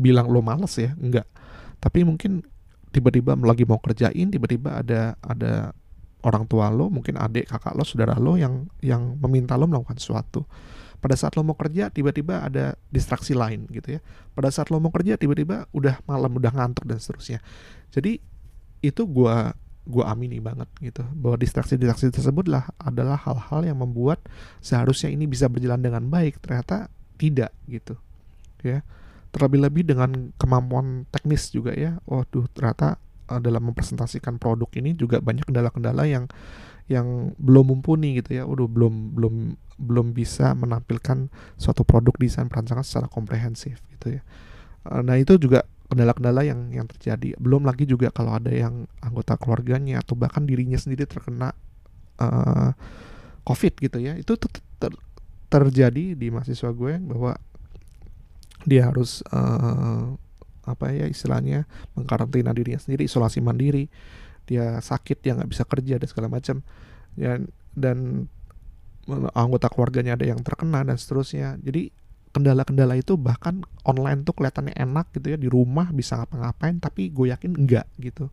bilang 0.00 0.32
lo 0.32 0.40
males 0.40 0.72
ya 0.80 0.96
nggak. 0.96 1.28
Tapi 1.80 2.04
mungkin 2.04 2.44
tiba-tiba 2.90 3.38
lagi 3.38 3.62
mau 3.68 3.78
kerjain 3.78 4.28
tiba-tiba 4.34 4.82
ada 4.82 5.14
ada 5.22 5.70
orang 6.26 6.44
tua 6.44 6.68
lo 6.68 6.90
mungkin 6.92 7.16
adik 7.16 7.48
kakak 7.48 7.72
lo 7.78 7.86
saudara 7.86 8.18
lo 8.18 8.36
yang 8.36 8.66
yang 8.82 9.16
meminta 9.22 9.54
lo 9.56 9.70
melakukan 9.70 9.96
sesuatu 9.96 10.44
pada 11.00 11.16
saat 11.16 11.32
lo 11.34 11.42
mau 11.42 11.56
kerja 11.56 11.88
tiba-tiba 11.88 12.44
ada 12.44 12.76
distraksi 12.92 13.32
lain 13.32 13.64
gitu 13.72 13.98
ya. 13.98 14.00
Pada 14.36 14.52
saat 14.52 14.68
lo 14.68 14.76
mau 14.78 14.92
kerja 14.92 15.16
tiba-tiba 15.16 15.64
udah 15.72 16.04
malam 16.04 16.36
udah 16.36 16.52
ngantuk 16.52 16.84
dan 16.84 17.00
seterusnya. 17.00 17.40
Jadi 17.88 18.20
itu 18.84 19.02
gue 19.08 19.36
gue 19.88 20.04
amini 20.04 20.38
banget 20.38 20.68
gitu. 20.84 21.02
Bahwa 21.16 21.40
distraksi-distraksi 21.40 22.12
tersebut 22.12 22.46
lah 22.52 22.68
adalah 22.76 23.16
hal-hal 23.16 23.64
yang 23.64 23.80
membuat 23.80 24.20
seharusnya 24.60 25.08
ini 25.08 25.24
bisa 25.24 25.48
berjalan 25.48 25.80
dengan 25.80 26.04
baik. 26.06 26.38
Ternyata 26.44 26.92
tidak 27.16 27.56
gitu 27.64 27.96
ya. 28.60 28.84
Terlebih-lebih 29.32 29.88
dengan 29.88 30.36
kemampuan 30.36 31.08
teknis 31.08 31.48
juga 31.48 31.72
ya. 31.72 31.96
Waduh 32.04 32.44
ternyata 32.52 33.00
uh, 33.30 33.40
dalam 33.40 33.72
mempresentasikan 33.72 34.36
produk 34.36 34.68
ini 34.76 34.92
juga 34.92 35.22
banyak 35.22 35.48
kendala-kendala 35.48 36.04
yang 36.04 36.28
yang 36.90 37.38
belum 37.38 37.70
mumpuni 37.70 38.18
gitu 38.18 38.34
ya, 38.34 38.42
udah 38.42 38.66
belum 38.66 39.14
belum 39.14 39.34
belum 39.80 40.06
bisa 40.12 40.52
menampilkan 40.58 41.30
suatu 41.54 41.86
produk 41.86 42.12
desain 42.18 42.50
perancangan 42.50 42.82
secara 42.82 43.06
komprehensif 43.06 43.78
gitu 43.94 44.18
ya. 44.18 44.22
Eh, 44.90 45.02
nah 45.06 45.14
itu 45.14 45.38
juga 45.38 45.62
kendala-kendala 45.86 46.42
yang 46.42 46.74
yang 46.74 46.90
terjadi. 46.90 47.38
Belum 47.38 47.62
lagi 47.62 47.86
juga 47.86 48.10
kalau 48.10 48.34
ada 48.34 48.50
yang 48.50 48.90
anggota 48.98 49.38
keluarganya 49.38 50.02
atau 50.02 50.18
bahkan 50.18 50.42
dirinya 50.46 50.78
sendiri 50.78 51.06
terkena 51.06 51.54
uh, 52.22 52.70
COVID 53.46 53.74
gitu 53.82 53.98
ya, 53.98 54.14
itu 54.14 54.34
ter 54.38 54.50
ter 54.78 54.92
terjadi 55.50 56.14
di 56.14 56.26
mahasiswa 56.30 56.70
gue 56.70 56.94
bahwa 57.02 57.34
dia 58.62 58.86
harus 58.86 59.26
uh, 59.34 60.14
apa 60.62 60.94
ya 60.94 61.10
istilahnya 61.10 61.66
mengkarantina 61.98 62.54
dirinya 62.54 62.78
sendiri, 62.78 63.10
isolasi 63.10 63.42
mandiri 63.42 63.90
dia 64.50 64.82
sakit 64.82 65.22
dia 65.22 65.38
nggak 65.38 65.50
bisa 65.54 65.62
kerja 65.62 65.94
dan 66.02 66.08
segala 66.10 66.26
macam. 66.26 66.66
Dan 67.14 67.46
dan 67.70 68.26
anggota 69.30 69.70
keluarganya 69.70 70.18
ada 70.18 70.26
yang 70.26 70.42
terkena 70.42 70.82
dan 70.82 70.98
seterusnya. 70.98 71.54
Jadi 71.62 71.94
kendala-kendala 72.30 72.94
itu 72.94 73.18
bahkan 73.18 73.62
online 73.82 74.22
tuh 74.22 74.38
kelihatannya 74.38 74.74
enak 74.74 75.10
gitu 75.18 75.34
ya 75.34 75.38
di 75.38 75.50
rumah 75.50 75.90
bisa 75.90 76.18
ngapa-ngapain 76.22 76.78
tapi 76.78 77.10
gue 77.10 77.30
yakin 77.30 77.54
enggak 77.54 77.86
gitu. 77.98 78.30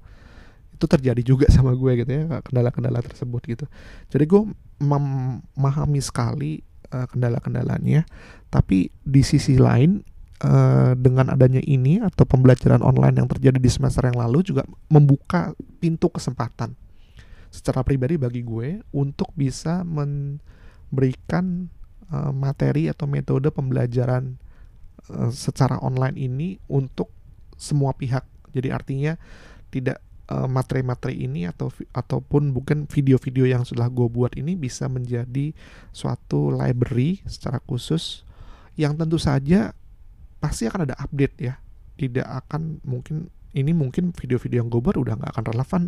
Itu 0.73 0.85
terjadi 0.85 1.21
juga 1.21 1.45
sama 1.55 1.77
gue 1.77 2.05
gitu 2.05 2.09
ya 2.09 2.41
kendala-kendala 2.41 3.01
tersebut 3.05 3.41
gitu. 3.45 3.65
Jadi 4.09 4.25
gue 4.25 4.41
memahami 4.81 6.01
sekali 6.01 6.61
uh, 6.93 7.05
kendala-kendalanya 7.09 8.05
tapi 8.53 8.93
di 9.01 9.21
sisi 9.25 9.57
lain 9.57 10.01
uh, 10.43 10.93
dengan 10.97 11.33
adanya 11.33 11.61
ini 11.63 12.01
atau 12.03 12.27
pembelajaran 12.27 12.83
online 12.85 13.23
yang 13.23 13.29
terjadi 13.29 13.57
di 13.57 13.69
semester 13.71 14.05
yang 14.05 14.19
lalu 14.19 14.45
juga 14.45 14.63
membuka 14.91 15.53
pintu 15.81 16.11
kesempatan 16.11 16.77
secara 17.49 17.81
pribadi 17.81 18.19
bagi 18.19 18.43
gue 18.43 18.83
untuk 18.93 19.31
bisa 19.33 19.81
memberikan 19.81 21.71
uh, 22.11 22.33
materi 22.35 22.91
atau 22.91 23.07
metode 23.09 23.49
pembelajaran 23.49 24.37
uh, 25.09 25.31
secara 25.31 25.81
online 25.81 26.17
ini 26.19 26.49
untuk 26.69 27.09
semua 27.57 27.95
pihak. 27.97 28.25
Jadi 28.53 28.69
artinya 28.69 29.17
tidak 29.73 30.01
materi-materi 30.27 31.23
ini 31.23 31.47
atau 31.47 31.71
ataupun 31.95 32.51
bukan 32.51 32.83
video-video 32.91 33.47
yang 33.47 33.63
sudah 33.63 33.87
gue 33.87 34.11
buat 34.11 34.35
ini 34.35 34.59
bisa 34.59 34.91
menjadi 34.91 35.55
suatu 35.95 36.51
library 36.51 37.23
secara 37.23 37.63
khusus 37.63 38.27
yang 38.75 38.99
tentu 38.99 39.15
saja 39.15 39.71
pasti 40.37 40.69
akan 40.69 40.89
ada 40.89 40.95
update 40.99 41.35
ya. 41.41 41.57
Tidak 41.97 42.25
akan 42.25 42.85
mungkin 42.85 43.33
ini 43.57 43.73
mungkin 43.73 44.13
video-video 44.13 44.61
yang 44.61 44.69
buat 44.69 44.99
udah 44.99 45.17
nggak 45.17 45.31
akan 45.33 45.45
relevan 45.49 45.83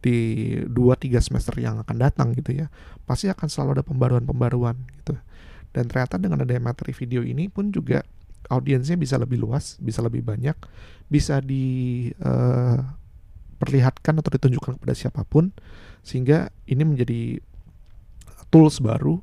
di 0.00 0.16
2-3 0.64 1.20
semester 1.20 1.52
yang 1.60 1.76
akan 1.84 1.96
datang 2.00 2.32
gitu 2.32 2.64
ya. 2.64 2.66
Pasti 3.04 3.28
akan 3.28 3.48
selalu 3.48 3.80
ada 3.80 3.84
pembaruan-pembaruan 3.84 4.76
gitu. 5.02 5.20
Dan 5.70 5.86
ternyata 5.86 6.16
dengan 6.16 6.42
adanya 6.42 6.72
materi 6.72 6.96
video 6.96 7.22
ini 7.22 7.46
pun 7.46 7.70
juga 7.70 8.02
audiensnya 8.50 8.98
bisa 8.98 9.14
lebih 9.20 9.38
luas 9.38 9.78
bisa 9.78 10.02
lebih 10.02 10.26
banyak 10.26 10.58
bisa 11.06 11.38
diperlihatkan 11.38 14.14
uh, 14.16 14.20
atau 14.20 14.30
ditunjukkan 14.34 14.82
kepada 14.82 14.94
siapa 14.98 15.22
pun 15.22 15.54
sehingga 16.02 16.50
ini 16.66 16.82
menjadi 16.82 17.38
tools 18.50 18.82
baru 18.82 19.22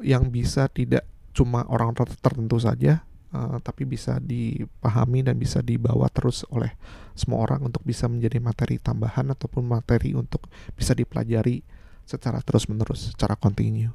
yang 0.00 0.32
bisa 0.32 0.72
tidak 0.72 1.04
cuma 1.36 1.68
orang 1.68 1.92
tertentu 1.96 2.56
saja 2.56 3.04
uh, 3.32 3.58
tapi 3.60 3.88
bisa 3.88 4.20
dipahami 4.20 5.26
dan 5.26 5.36
bisa 5.40 5.64
dibawa 5.64 6.06
terus 6.12 6.44
oleh 6.52 6.72
semua 7.12 7.44
orang 7.44 7.68
untuk 7.68 7.84
bisa 7.84 8.08
menjadi 8.08 8.40
materi 8.40 8.80
tambahan 8.80 9.32
ataupun 9.32 9.64
materi 9.64 10.16
untuk 10.16 10.48
bisa 10.76 10.92
dipelajari 10.96 11.60
secara 12.04 12.40
terus 12.44 12.68
menerus, 12.68 13.12
secara 13.12 13.36
kontinu. 13.36 13.92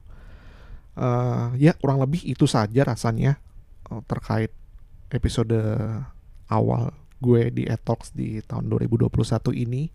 Uh, 0.97 1.53
ya 1.61 1.77
kurang 1.77 2.01
lebih 2.01 2.25
itu 2.25 2.49
saja 2.49 2.81
rasanya 2.81 3.37
uh, 3.93 4.01
terkait 4.09 4.49
episode 5.13 5.53
awal 6.49 6.89
gue 7.21 7.49
di 7.53 7.63
Etox 7.65 8.13
di 8.13 8.41
tahun 8.45 8.69
2021 8.69 9.13
ini 9.53 9.89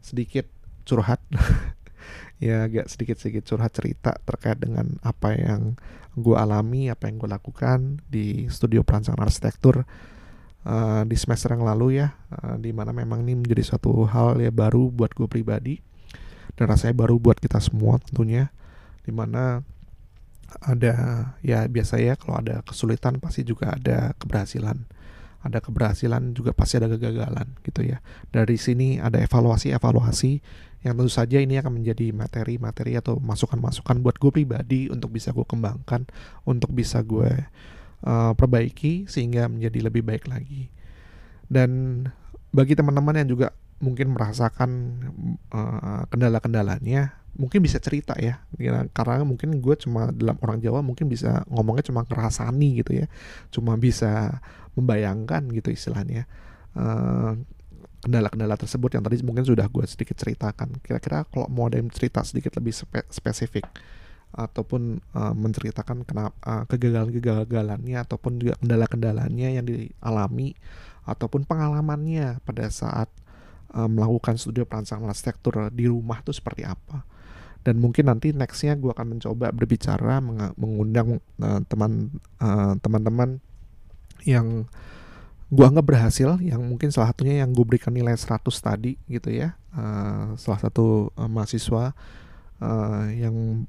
sedikit 0.00 0.48
curhat 0.84 1.20
ya 2.42 2.68
agak 2.68 2.90
sedikit-sedikit 2.90 3.44
curhat 3.48 3.72
cerita 3.72 4.16
terkait 4.24 4.60
dengan 4.60 4.98
apa 5.00 5.32
yang 5.36 5.76
gue 6.16 6.36
alami, 6.36 6.88
apa 6.88 7.08
yang 7.08 7.20
gue 7.20 7.30
lakukan 7.30 8.00
di 8.08 8.48
studio 8.48 8.80
perancangan 8.80 9.20
arsitektur 9.20 9.84
uh, 10.64 11.02
di 11.04 11.16
semester 11.16 11.52
yang 11.52 11.64
lalu 11.64 12.00
ya, 12.00 12.16
uh, 12.32 12.56
di 12.56 12.72
mana 12.72 12.96
memang 12.96 13.20
ini 13.24 13.36
menjadi 13.36 13.76
suatu 13.76 14.08
hal 14.08 14.40
ya 14.40 14.48
baru 14.48 14.88
buat 14.88 15.12
gue 15.12 15.28
pribadi 15.28 15.84
dan 16.56 16.72
rasanya 16.72 16.96
baru 16.96 17.20
buat 17.20 17.36
kita 17.36 17.60
semua 17.60 18.00
tentunya, 18.00 18.48
di 19.04 19.12
mana 19.12 19.60
ada 20.64 20.94
ya 21.44 21.68
biasa 21.68 22.00
ya 22.00 22.16
kalau 22.16 22.40
ada 22.40 22.64
kesulitan 22.64 23.20
pasti 23.20 23.44
juga 23.44 23.76
ada 23.76 24.14
keberhasilan 24.16 24.88
ada 25.46 25.62
keberhasilan 25.62 26.34
juga 26.34 26.50
pasti 26.50 26.82
ada 26.82 26.90
kegagalan 26.90 27.46
gitu 27.62 27.86
ya. 27.86 28.02
Dari 28.34 28.58
sini 28.58 28.98
ada 28.98 29.22
evaluasi-evaluasi 29.22 30.42
yang 30.86 30.94
tentu 30.94 31.10
saja 31.10 31.42
ini 31.42 31.58
akan 31.58 31.82
menjadi 31.82 32.14
materi-materi 32.14 32.94
atau 32.94 33.18
masukan-masukan 33.18 33.98
buat 33.98 34.16
gue 34.22 34.30
pribadi 34.30 34.86
untuk 34.86 35.10
bisa 35.10 35.34
gue 35.34 35.42
kembangkan, 35.42 36.06
untuk 36.46 36.70
bisa 36.70 37.02
gue 37.02 37.26
uh, 38.06 38.32
perbaiki 38.38 39.10
sehingga 39.10 39.50
menjadi 39.50 39.90
lebih 39.90 40.06
baik 40.06 40.30
lagi. 40.30 40.70
Dan 41.50 42.02
bagi 42.54 42.78
teman-teman 42.78 43.18
yang 43.18 43.28
juga 43.34 43.50
mungkin 43.82 44.14
merasakan 44.14 44.70
uh, 45.50 46.06
kendala-kendalanya 46.08 47.18
mungkin 47.36 47.60
bisa 47.60 47.82
cerita 47.82 48.14
ya. 48.16 48.40
Karena 48.94 49.26
mungkin 49.26 49.58
gue 49.58 49.74
cuma 49.76 50.14
dalam 50.14 50.38
orang 50.40 50.62
Jawa 50.62 50.80
mungkin 50.86 51.10
bisa 51.10 51.42
ngomongnya 51.50 51.84
cuma 51.90 52.06
ngerasani 52.06 52.68
gitu 52.80 53.02
ya. 53.02 53.06
Cuma 53.50 53.74
bisa 53.74 54.38
membayangkan 54.78 55.50
gitu 55.50 55.74
istilahnya. 55.74 56.30
Kendala 56.76 57.55
kendala-kendala 58.06 58.54
tersebut 58.54 58.94
yang 58.94 59.02
tadi 59.02 59.18
mungkin 59.26 59.42
sudah 59.42 59.66
gue 59.66 59.82
sedikit 59.90 60.14
ceritakan. 60.14 60.78
Kira-kira 60.78 61.26
kalau 61.26 61.50
mau 61.50 61.66
ada 61.66 61.82
yang 61.82 61.90
cerita 61.90 62.22
sedikit 62.22 62.54
lebih 62.54 62.70
spe 62.70 63.02
spesifik 63.10 63.66
ataupun 64.30 65.02
uh, 65.16 65.34
menceritakan 65.34 66.06
kenapa 66.06 66.36
uh, 66.46 66.64
kegagalan-kegagalannya 66.70 67.98
ataupun 68.06 68.38
juga 68.38 68.54
kendala-kendalanya 68.62 69.48
yang 69.58 69.64
dialami 69.66 70.54
ataupun 71.06 71.46
pengalamannya 71.46 72.42
pada 72.46 72.70
saat 72.70 73.10
uh, 73.74 73.88
melakukan 73.90 74.38
studio 74.38 74.62
perancangan 74.68 75.10
arsitektur 75.10 75.72
di 75.74 75.90
rumah 75.90 76.22
itu 76.22 76.30
seperti 76.30 76.62
apa. 76.62 77.02
Dan 77.66 77.82
mungkin 77.82 78.06
nanti 78.06 78.30
nextnya 78.30 78.78
gue 78.78 78.94
akan 78.94 79.18
mencoba 79.18 79.50
berbicara 79.50 80.22
mengundang 80.54 81.18
uh, 81.42 81.58
teman 81.66 82.14
uh, 82.38 82.78
teman-teman 82.78 83.42
yang 84.22 84.70
gue 85.46 85.62
anggap 85.62 85.86
berhasil 85.86 86.42
yang 86.42 86.58
mungkin 86.66 86.90
salah 86.90 87.14
satunya 87.14 87.46
yang 87.46 87.54
gue 87.54 87.62
berikan 87.62 87.94
nilai 87.94 88.14
100 88.14 88.42
tadi 88.58 88.98
gitu 89.06 89.30
ya. 89.30 89.54
Uh, 89.70 90.34
salah 90.40 90.58
satu 90.58 91.14
uh, 91.14 91.30
mahasiswa 91.30 91.94
uh, 92.58 93.06
yang 93.14 93.66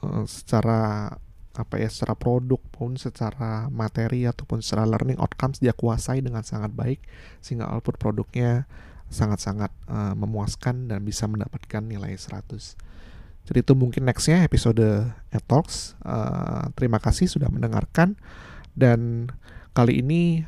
uh, 0.00 0.24
secara 0.24 1.12
apa 1.52 1.76
ya 1.76 1.92
secara 1.92 2.16
produk 2.16 2.56
pun 2.72 2.96
secara 2.96 3.68
materi 3.68 4.24
ataupun 4.24 4.64
secara 4.64 4.88
learning 4.88 5.20
outcomes 5.20 5.60
dia 5.60 5.76
kuasai 5.76 6.24
dengan 6.24 6.40
sangat 6.40 6.72
baik 6.72 7.04
sehingga 7.44 7.68
output 7.68 8.00
produknya 8.00 8.64
sangat-sangat 9.12 9.68
uh, 9.92 10.16
memuaskan 10.16 10.88
dan 10.88 11.04
bisa 11.04 11.28
mendapatkan 11.28 11.84
nilai 11.84 12.16
100 12.16 12.48
jadi 13.42 13.58
itu 13.66 13.74
mungkin 13.74 14.06
nextnya 14.06 14.46
episode 14.46 15.10
Talks. 15.50 15.98
Uh, 16.06 16.70
terima 16.78 17.02
kasih 17.02 17.26
sudah 17.26 17.50
mendengarkan. 17.50 18.14
Dan 18.72 19.28
kali 19.74 20.00
ini 20.00 20.46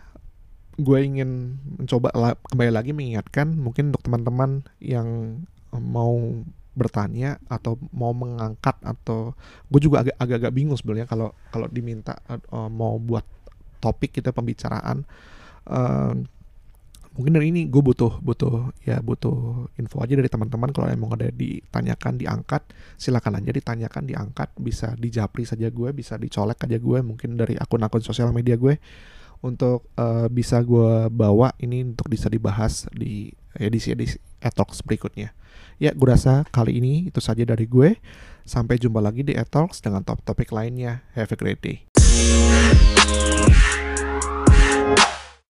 gue 0.75 0.99
ingin 0.99 1.61
mencoba 1.79 2.11
la 2.15 2.35
kembali 2.35 2.73
lagi 2.75 2.91
mengingatkan 2.91 3.55
mungkin 3.55 3.95
untuk 3.95 4.03
teman-teman 4.11 4.67
yang 4.83 5.39
mau 5.71 6.43
bertanya 6.75 7.39
atau 7.47 7.79
mau 7.95 8.11
mengangkat 8.11 8.75
atau 8.83 9.39
gue 9.71 9.81
juga 9.81 10.03
agak 10.03 10.19
agak 10.19 10.53
bingung 10.55 10.75
sebenarnya 10.75 11.07
kalau 11.07 11.31
kalau 11.55 11.71
diminta 11.71 12.19
uh, 12.29 12.67
mau 12.67 12.99
buat 12.99 13.23
topik 13.79 14.17
kita 14.17 14.33
gitu, 14.33 14.39
pembicaraan. 14.41 15.07
Uh, 15.65 16.27
mungkin 17.15 17.39
dari 17.39 17.55
ini 17.55 17.71
gue 17.71 17.79
butuh 17.79 18.19
butuh 18.19 18.75
ya 18.83 18.99
butuh 18.99 19.71
info 19.79 20.03
aja 20.03 20.19
dari 20.19 20.27
teman-teman. 20.27 20.75
Kalau 20.75 20.91
emang 20.91 21.15
ada 21.15 21.31
ditanyakan 21.31 22.19
diangkat 22.19 22.63
silakan 22.99 23.39
aja 23.39 23.55
ditanyakan 23.55 24.03
diangkat. 24.11 24.51
Bisa 24.59 24.99
dijapri 24.99 25.47
saja 25.47 25.71
gue 25.71 25.95
bisa 25.95 26.19
dicolek 26.19 26.59
aja 26.67 26.81
gue 26.81 26.99
mungkin 27.07 27.39
dari 27.39 27.55
akun-akun 27.55 28.03
sosial 28.03 28.35
media 28.35 28.59
gue 28.59 28.81
untuk 29.45 29.85
uh, 30.01 30.25
bisa 30.33 30.65
gue 30.65 31.13
bawa 31.13 31.53
ini 31.61 31.85
untuk 31.85 32.09
bisa 32.09 32.33
dibahas 32.33 32.89
di 32.97 33.29
edisi-edisi 33.53 34.17
Etox 34.41 34.81
berikutnya. 34.81 35.37
Ya, 35.77 35.93
gue 35.93 36.09
rasa 36.09 36.49
kali 36.49 36.81
ini 36.81 37.13
itu 37.13 37.21
saja 37.21 37.45
dari 37.45 37.69
gue. 37.69 38.01
Sampai 38.49 38.81
jumpa 38.81 39.05
lagi 39.05 39.21
di 39.21 39.37
Etox 39.37 39.85
dengan 39.85 40.01
top 40.01 40.25
topik 40.25 40.49
lainnya. 40.49 41.05
Have 41.13 41.33
a 41.33 41.39
great 41.39 41.61
day. 41.61 41.85